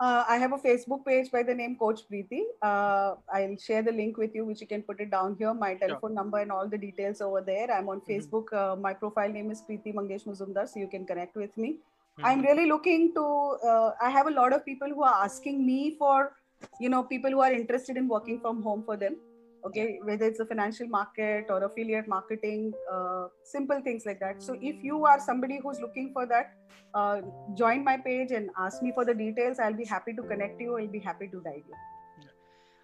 can 0.00 0.24
reach 0.24 0.24
out 0.24 0.24
to 0.24 0.24
you 0.24 0.24
uh, 0.24 0.24
I 0.28 0.36
have 0.38 0.52
a 0.52 0.58
Facebook 0.58 1.04
page 1.04 1.30
by 1.30 1.42
the 1.42 1.54
name 1.54 1.76
Coach 1.76 2.00
Preeti. 2.10 2.42
Uh, 2.62 3.14
I'll 3.32 3.56
share 3.56 3.82
the 3.82 3.92
link 3.92 4.16
with 4.16 4.34
you, 4.34 4.44
which 4.44 4.60
you 4.60 4.66
can 4.66 4.82
put 4.82 5.00
it 5.00 5.10
down 5.10 5.36
here. 5.38 5.52
My 5.52 5.74
telephone 5.74 6.10
sure. 6.10 6.14
number 6.14 6.38
and 6.38 6.50
all 6.50 6.68
the 6.68 6.78
details 6.78 7.20
over 7.20 7.40
there. 7.40 7.70
I'm 7.70 7.88
on 7.88 8.00
mm-hmm. 8.00 8.12
Facebook. 8.12 8.52
Uh, 8.52 8.76
my 8.76 8.94
profile 8.94 9.28
name 9.28 9.50
is 9.50 9.62
Preeti 9.62 9.94
Mangesh 9.94 10.26
Muzumdar, 10.26 10.68
so 10.68 10.80
you 10.80 10.88
can 10.88 11.04
connect 11.06 11.36
with 11.36 11.56
me. 11.56 11.72
Mm-hmm. 11.72 12.24
I'm 12.24 12.40
really 12.42 12.66
looking 12.66 13.14
to. 13.14 13.56
Uh, 13.66 13.92
I 14.00 14.10
have 14.10 14.26
a 14.26 14.30
lot 14.30 14.52
of 14.52 14.64
people 14.64 14.88
who 14.88 15.02
are 15.02 15.24
asking 15.24 15.66
me 15.66 15.96
for, 15.98 16.32
you 16.80 16.88
know, 16.88 17.02
people 17.02 17.30
who 17.30 17.40
are 17.40 17.52
interested 17.52 17.96
in 17.98 18.08
working 18.08 18.40
from 18.40 18.62
home 18.62 18.82
for 18.84 18.96
them 18.96 19.16
okay 19.64 19.98
whether 20.04 20.26
it's 20.26 20.40
a 20.40 20.46
financial 20.46 20.88
market 20.88 21.46
or 21.48 21.62
affiliate 21.64 22.08
marketing 22.08 22.72
uh, 22.92 23.26
simple 23.44 23.80
things 23.82 24.04
like 24.06 24.20
that. 24.20 24.42
So 24.42 24.56
if 24.60 24.82
you 24.82 25.04
are 25.04 25.20
somebody 25.20 25.60
who's 25.62 25.80
looking 25.80 26.12
for 26.12 26.26
that 26.26 26.54
uh, 26.94 27.20
join 27.54 27.84
my 27.84 27.96
page 27.96 28.32
and 28.32 28.50
ask 28.58 28.82
me 28.82 28.92
for 28.92 29.04
the 29.04 29.14
details. 29.14 29.58
I'll 29.58 29.74
be 29.74 29.84
happy 29.84 30.12
to 30.14 30.22
connect 30.22 30.60
you. 30.60 30.76
I'll 30.76 30.88
be 30.88 30.98
happy 30.98 31.28
to 31.28 31.40
guide 31.44 31.62
you 31.68 31.74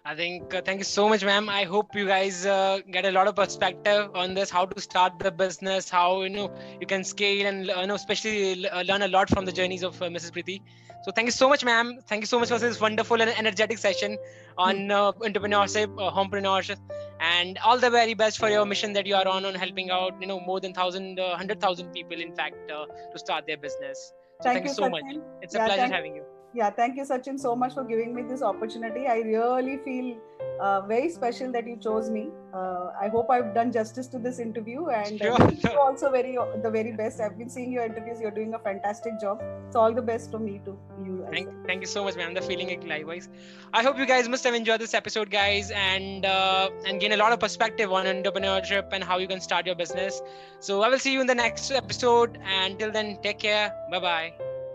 I 0.09 0.15
think 0.15 0.53
uh, 0.53 0.61
thank 0.61 0.79
you 0.79 0.85
so 0.85 1.09
much, 1.09 1.23
ma'am. 1.25 1.49
I 1.49 1.63
hope 1.65 1.93
you 1.93 2.07
guys 2.07 2.45
uh, 2.45 2.79
get 2.89 3.03
a 3.03 3.11
lot 3.11 3.27
of 3.27 3.35
perspective 3.35 4.09
on 4.15 4.35
this, 4.35 4.49
how 4.49 4.65
to 4.65 4.79
start 4.79 5.19
the 5.19 5.31
business, 5.31 5.89
how 5.89 6.21
you 6.21 6.29
know 6.29 6.45
you 6.79 6.87
can 6.87 7.03
scale, 7.03 7.45
and 7.45 7.65
you 7.65 7.87
know 7.87 7.95
especially 7.95 8.69
uh, 8.69 8.83
learn 8.83 9.01
a 9.01 9.09
lot 9.09 9.29
from 9.29 9.43
the 9.43 9.51
journeys 9.51 9.83
of 9.83 10.01
uh, 10.01 10.05
Mrs. 10.05 10.31
Preeti. 10.37 10.61
So 11.03 11.11
thank 11.11 11.27
you 11.27 11.33
so 11.39 11.49
much, 11.49 11.65
ma'am. 11.65 11.99
Thank 12.07 12.21
you 12.21 12.27
so 12.27 12.39
much 12.39 12.47
for 12.47 12.57
this 12.57 12.79
wonderful 12.79 13.21
and 13.21 13.33
energetic 13.43 13.79
session 13.79 14.17
on 14.57 14.89
uh, 14.91 15.11
entrepreneurship, 15.31 15.99
uh, 15.99 16.09
homepreneurship, 16.19 16.79
and 17.19 17.57
all 17.57 17.77
the 17.77 17.89
very 17.89 18.13
best 18.13 18.39
for 18.39 18.49
your 18.49 18.65
mission 18.65 18.93
that 18.93 19.05
you 19.05 19.15
are 19.15 19.27
on 19.27 19.43
on 19.51 19.55
helping 19.65 19.91
out 19.91 20.21
you 20.21 20.31
know 20.33 20.39
more 20.39 20.61
than 20.61 20.73
thousand, 20.73 21.19
hundred 21.19 21.59
thousand 21.59 21.91
people, 21.99 22.25
in 22.29 22.33
fact, 22.33 22.55
to 22.69 23.19
start 23.27 23.45
their 23.45 23.57
business. 23.57 24.13
So 24.41 24.49
thank, 24.49 24.59
thank 24.59 24.67
you, 24.67 24.73
so 24.73 24.89
much. 24.89 25.03
It's 25.41 25.53
a 25.53 25.57
yeah, 25.57 25.65
pleasure 25.65 25.93
having 25.99 26.15
you 26.15 26.36
yeah 26.53 26.69
thank 26.69 26.97
you 26.97 27.03
sachin 27.03 27.39
so 27.39 27.55
much 27.55 27.73
for 27.73 27.83
giving 27.83 28.13
me 28.15 28.23
this 28.23 28.41
opportunity. 28.41 29.07
I 29.07 29.19
really 29.19 29.77
feel 29.77 30.17
uh, 30.59 30.81
very 30.81 31.09
special 31.09 31.51
that 31.51 31.67
you 31.67 31.77
chose 31.77 32.09
me. 32.09 32.29
Uh, 32.53 32.91
i 32.99 33.07
hope 33.07 33.29
i've 33.29 33.53
done 33.53 33.71
justice 33.71 34.07
to 34.07 34.17
this 34.17 34.39
interview 34.39 34.87
and 34.87 35.19
sure, 35.19 35.33
uh, 35.33 35.51
sure. 35.63 35.79
also 35.79 36.09
very 36.09 36.37
the 36.63 36.71
very 36.71 36.93
best. 36.93 37.21
I've 37.21 37.37
been 37.37 37.49
seeing 37.49 37.71
your 37.71 37.85
interviews. 37.85 38.19
You're 38.21 38.31
doing 38.31 38.53
a 38.53 38.59
fantastic 38.59 39.19
job. 39.19 39.43
So 39.69 39.79
all 39.79 39.93
the 39.93 40.01
best 40.01 40.31
from 40.31 40.45
me 40.45 40.59
to 40.65 40.77
you 41.05 41.27
thank, 41.31 41.47
well. 41.47 41.55
thank 41.67 41.81
you 41.81 41.87
so 41.87 42.03
much 42.03 42.15
man 42.15 42.33
the 42.33 42.41
feeling 42.41 42.69
it 42.69 42.87
likewise. 42.87 43.29
I 43.73 43.83
hope 43.83 43.97
you 43.97 44.05
guys 44.05 44.27
must 44.27 44.43
have 44.43 44.55
enjoyed 44.55 44.81
this 44.81 44.93
episode 44.93 45.29
guys 45.29 45.71
and 45.71 46.25
uh, 46.25 46.69
and 46.85 46.99
gain 46.99 47.11
a 47.11 47.17
lot 47.17 47.31
of 47.33 47.39
perspective 47.39 47.91
on 47.91 48.05
entrepreneurship 48.05 48.93
and 48.93 49.03
how 49.03 49.17
you 49.17 49.27
can 49.27 49.41
start 49.41 49.65
your 49.65 49.75
business. 49.75 50.21
So 50.59 50.81
i 50.81 50.89
will 50.89 50.99
see 50.99 51.13
you 51.13 51.21
in 51.21 51.27
the 51.27 51.35
next 51.35 51.71
episode. 51.71 52.39
And 52.43 52.79
till 52.79 52.91
then 52.91 53.19
take 53.21 53.39
care. 53.39 53.73
Bye 53.91 53.99
bye 53.99 54.56